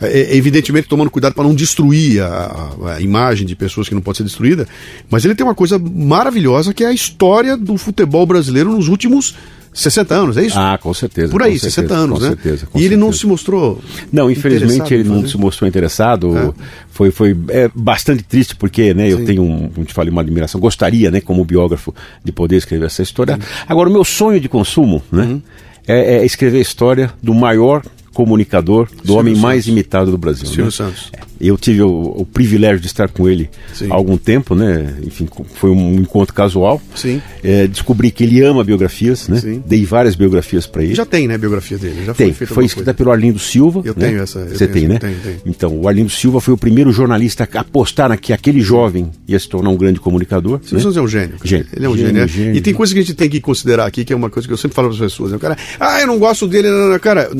[0.00, 4.02] é, é, evidentemente tomando cuidado para não destruir a, a, imagem de pessoas que não
[4.02, 4.66] pode ser destruída,
[5.10, 9.34] mas ele tem uma coisa maravilhosa que é a história do futebol brasileiro nos últimos
[9.72, 10.58] 60 anos, é isso?
[10.58, 11.30] Ah, com certeza.
[11.30, 12.28] Por aí, certeza, 60 anos, com né?
[12.30, 13.06] Certeza, com e ele certeza.
[13.06, 13.80] não se mostrou.
[14.12, 16.36] Não, infelizmente ele não se mostrou interessado.
[16.36, 16.52] É.
[16.90, 20.60] Foi, foi é, bastante triste, porque né, eu tenho, um, como te falei, uma admiração.
[20.60, 21.94] Gostaria, né, como biógrafo,
[22.24, 23.36] de poder escrever essa história.
[23.36, 23.42] Sim.
[23.68, 25.42] Agora, o meu sonho de consumo né, uhum.
[25.86, 27.82] é, é escrever a história do maior
[28.24, 29.42] comunicador, do Silvio homem Santos.
[29.42, 30.46] mais imitado do Brasil.
[30.46, 30.70] Silvio né?
[30.70, 31.10] Santos.
[31.12, 33.88] É Eu tive o, o privilégio de estar com ele Sim.
[33.90, 34.94] há algum tempo, né?
[35.02, 36.80] Enfim, foi um encontro casual.
[36.94, 37.20] Sim.
[37.42, 39.40] É, descobri que ele ama biografias, né?
[39.40, 39.62] Sim.
[39.66, 40.94] Dei várias biografias para ele.
[40.94, 42.04] Já tem, né, a biografia dele.
[42.04, 42.96] Já Tem, foi foi, escrita coisa.
[42.96, 43.82] pelo Arlindo Silva.
[43.84, 44.08] Eu né?
[44.08, 44.98] tenho essa, Você tem, essa, né?
[44.98, 45.40] tenho, tenho.
[45.46, 49.48] Então, o Arlindo Silva foi o primeiro jornalista a apostar que aquele jovem ia se
[49.48, 50.60] tornar um grande comunicador.
[50.62, 50.82] Você né?
[50.82, 51.36] é um gênio.
[51.42, 51.66] Gênio.
[51.74, 52.28] Ele é um Gênio, gênio, né?
[52.28, 52.56] gênio.
[52.56, 54.52] E tem coisa que a gente tem que considerar aqui, que é uma coisa que
[54.52, 55.30] eu sempre falo para as pessoas.
[55.30, 55.36] Né?
[55.36, 56.68] O cara, ah, eu não gosto dele.
[56.68, 56.98] Não, não.
[56.98, 57.30] Cara,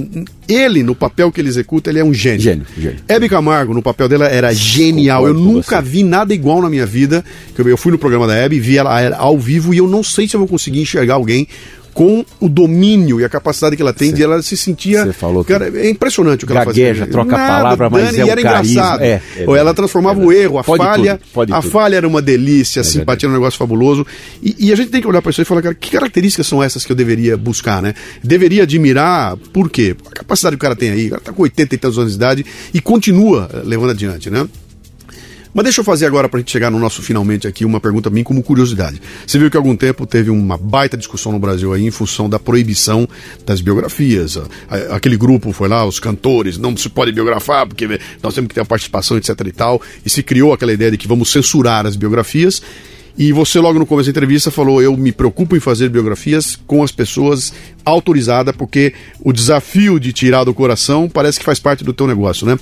[0.48, 2.40] ele, no papel que ele executa, ele é um gênio.
[2.40, 2.98] Gênio, gênio.
[3.08, 5.26] Hebe Camargo, no papel dela, era genial.
[5.26, 7.24] Eu nunca vi nada igual na minha vida.
[7.56, 10.26] Eu fui no programa da Hebe, vi ela ela ao vivo e eu não sei
[10.26, 11.46] se eu vou conseguir enxergar alguém
[11.94, 15.04] com o domínio e a capacidade que ela tem de ela se sentia.
[15.04, 17.12] Você falou cara, é impressionante o que ela Gagueja, fazia.
[17.12, 18.72] troca a Nada, palavra, mas Dani, é era carisma.
[18.82, 19.02] engraçado.
[19.02, 21.16] É, é Ou ela transformava é o erro, a Pode falha.
[21.18, 21.70] tudo, pode a tudo.
[21.70, 22.98] falha era uma delícia, a verdade.
[22.98, 24.06] simpatia era um negócio fabuloso.
[24.42, 26.62] E, e a gente tem que olhar para isso e falar, cara, que características são
[26.62, 27.94] essas que eu deveria buscar, né?
[28.22, 29.96] Deveria admirar, por quê?
[30.10, 32.12] A capacidade que o cara tem aí, o cara tá com 80 e tantos anos
[32.12, 34.46] de idade e continua eh, levando adiante, né?
[35.52, 38.08] Mas deixa eu fazer agora, para a gente chegar no nosso finalmente aqui, uma pergunta
[38.08, 39.02] minha como curiosidade.
[39.26, 42.28] Você viu que há algum tempo teve uma baita discussão no Brasil aí em função
[42.28, 43.08] da proibição
[43.44, 44.38] das biografias.
[44.90, 48.60] Aquele grupo foi lá, os cantores, não se pode biografar porque nós temos que ter
[48.60, 49.82] a participação, etc e tal.
[50.06, 52.62] E se criou aquela ideia de que vamos censurar as biografias.
[53.20, 56.82] E você, logo no começo da entrevista, falou: Eu me preocupo em fazer biografias com
[56.82, 57.52] as pessoas
[57.84, 62.46] autorizadas, porque o desafio de tirar do coração parece que faz parte do teu negócio,
[62.46, 62.58] né?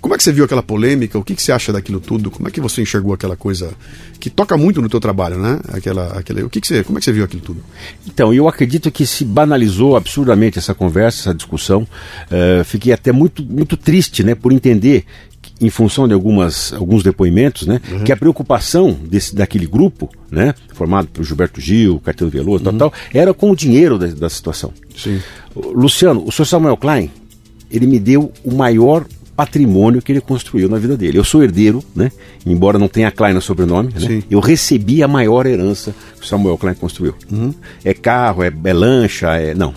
[0.00, 1.16] Como é que você viu aquela polêmica?
[1.16, 2.28] O que, que você acha daquilo tudo?
[2.28, 3.72] Como é que você enxergou aquela coisa
[4.18, 5.60] que toca muito no teu trabalho, né?
[5.68, 7.62] Aquela, aquela, o que, que você, como é que você viu aquilo tudo?
[8.04, 11.86] Então, eu acredito que se banalizou absurdamente essa conversa, essa discussão.
[12.30, 15.04] Eh, fiquei até muito, muito triste, né, por entender,
[15.60, 21.08] em função de algumas, alguns depoimentos, né, que a preocupação desse, daquele grupo, né, formado
[21.08, 24.72] por Gilberto Gil, Caetano Veloso, tal, tal, era com o dinheiro da, da situação.
[24.96, 25.20] Sim.
[25.54, 26.46] Luciano, o Sr.
[26.46, 27.10] Samuel Klein,
[27.70, 29.04] ele me deu o maior
[29.36, 31.16] patrimônio que ele construiu na vida dele.
[31.16, 32.12] Eu sou herdeiro, né?
[32.44, 34.22] Embora não tenha Klein no sobrenome, né?
[34.30, 37.14] Eu recebi a maior herança que o Samuel Klein construiu.
[37.82, 39.72] É carro, é, é lancha, é não.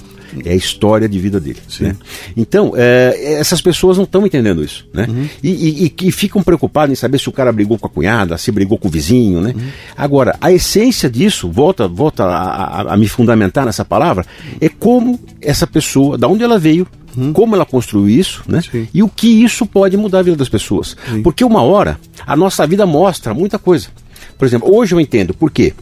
[0.46, 1.60] É a história de vida dele.
[1.80, 1.96] Né?
[2.36, 4.86] Então, é, essas pessoas não estão entendendo isso.
[4.94, 5.08] Né?
[5.44, 8.38] E, e- e- e ficam preocupadas em saber se o cara brigou com a cunhada,
[8.38, 9.42] se brigou com o vizinho.
[9.42, 9.54] Né?
[9.98, 14.26] Agora, a essência disso, volta, volta a, a- a me fundamentar nessa palavra,
[14.60, 16.88] é como essa pessoa, da onde ela veio,
[17.34, 18.60] como ela construiu isso, né?
[18.62, 18.88] Sim.
[18.92, 20.98] E o que isso pode mudar a vida das pessoas.
[21.24, 23.90] Porque uma hora, a nossa vida mostra muita coisa.
[24.36, 25.74] Por exemplo, hoje eu entendo por quê.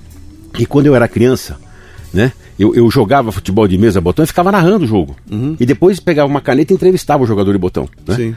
[0.59, 1.57] E quando eu era criança,
[2.13, 2.33] né?
[2.61, 5.15] Eu, eu jogava futebol de mesa botão e ficava narrando o jogo.
[5.59, 7.89] E depois pegava uma caneta e entrevistava o jogador de botão.
[8.07, 8.15] Né?
[8.15, 8.35] Sim.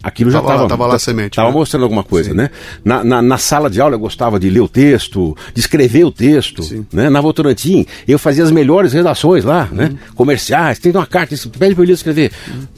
[0.00, 1.54] Aquilo já Tava estava tava lá a semente, Tava né?
[1.54, 2.36] mostrando alguma coisa, Sim.
[2.36, 2.50] né?
[2.84, 6.12] Na, na, na sala de aula eu gostava de ler o texto, de escrever o
[6.12, 6.86] texto, Sim.
[6.92, 7.10] né?
[7.10, 9.86] Na Votorantim eu fazia as melhores redações lá, né?
[9.86, 10.14] Uhum.
[10.14, 12.30] Comerciais, tem uma carta, pede para eu escrever.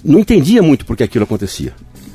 [0.02, 1.74] Não entendia muito por que aquilo acontecia.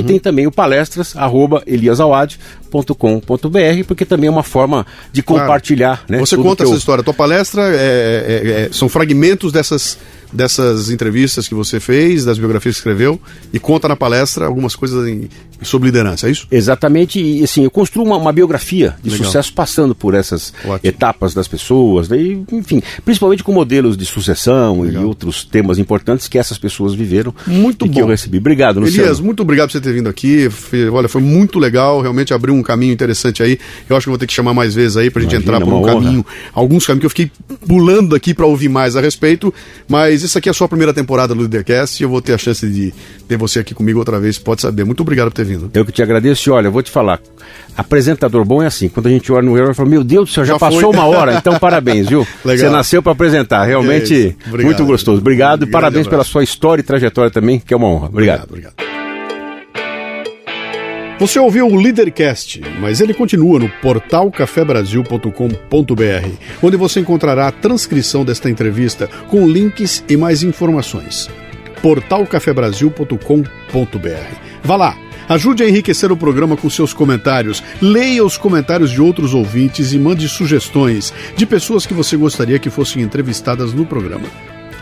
[0.00, 5.42] e tem também o palestras, arroba eliasawad.com.br, porque também é uma forma de Claro.
[5.42, 6.04] compartilhar.
[6.08, 7.02] Né, Você conta essa história.
[7.02, 9.98] A tua palestra é- é- é- são fragmentos dessas,
[10.32, 13.20] dessas entrevistas que você fez, das biografias que escreveu,
[13.52, 15.28] e conta na palestra algumas coisas em-
[15.62, 16.46] sobre liderança, é isso?
[16.50, 19.26] Exatamente, e assim, eu construo uma, uma biografia de Legal.
[19.26, 20.80] sucesso passando por essas Ótimo.
[20.82, 26.28] etapas das pessoas, né, e, enfim, principalmente com modelos de sucessão e outros temas importantes
[26.28, 28.00] que essas pessoas viveram Muito e que bom.
[28.02, 28.38] eu recebi.
[28.38, 29.02] Obrigado, Luciano.
[29.04, 30.48] Elias, muito obrigado por você ter vindo aqui.
[30.92, 33.58] Olha, foi muito legal, realmente abriu um caminho interessante aí.
[33.88, 35.74] Eu acho que vou ter que chamar mais vezes aí pra gente Imagina, entrar por
[35.74, 35.92] um honra.
[35.94, 36.24] caminho,
[36.54, 37.30] alguns caminhos que eu fiquei
[37.66, 39.52] pulando aqui pra ouvir mais a respeito,
[39.88, 42.38] mas Isso aqui é a sua primeira temporada do Leadercast e eu vou ter a
[42.38, 42.92] chance de
[43.28, 44.84] ter você aqui comigo outra vez, pode saber.
[44.84, 45.70] Muito obrigado por ter vindo.
[45.72, 47.20] Eu que te agradeço e olha, eu vou te falar,
[47.76, 50.32] apresentador bom é assim, quando a gente olha no relógio e fala, meu Deus do
[50.32, 50.94] céu, já, já passou foi.
[50.94, 52.26] uma hora, então parabéns, viu?
[52.44, 52.66] Legal.
[52.66, 55.20] Você nasceu para apresentar, realmente é muito gostoso.
[55.20, 58.08] Obrigado e parabéns pela sua história e trajetória também, que é uma honra.
[58.08, 58.44] Obrigado.
[58.44, 58.89] obrigado, obrigado.
[61.20, 66.30] Você ouviu o Leadercast, mas ele continua no portal cafebrasil.com.br,
[66.62, 71.28] onde você encontrará a transcrição desta entrevista com links e mais informações.
[71.82, 74.34] portalcafebrasil.com.br.
[74.64, 74.96] Vá lá,
[75.28, 79.98] ajude a enriquecer o programa com seus comentários, leia os comentários de outros ouvintes e
[79.98, 84.24] mande sugestões de pessoas que você gostaria que fossem entrevistadas no programa.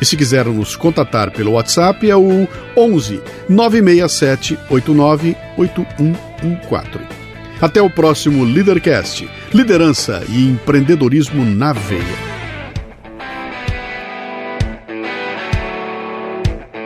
[0.00, 7.18] E se quiser nos contatar pelo WhatsApp é o 11 967 89 8114.
[7.60, 9.28] Até o próximo Leadercast.
[9.52, 12.28] Liderança e empreendedorismo na veia.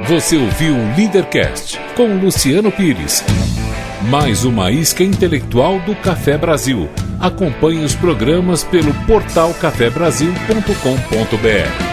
[0.09, 3.23] Você ouviu o Leadercast com Luciano Pires.
[4.09, 6.89] Mais uma isca intelectual do Café Brasil.
[7.21, 11.92] Acompanhe os programas pelo portal cafebrasil.com.br.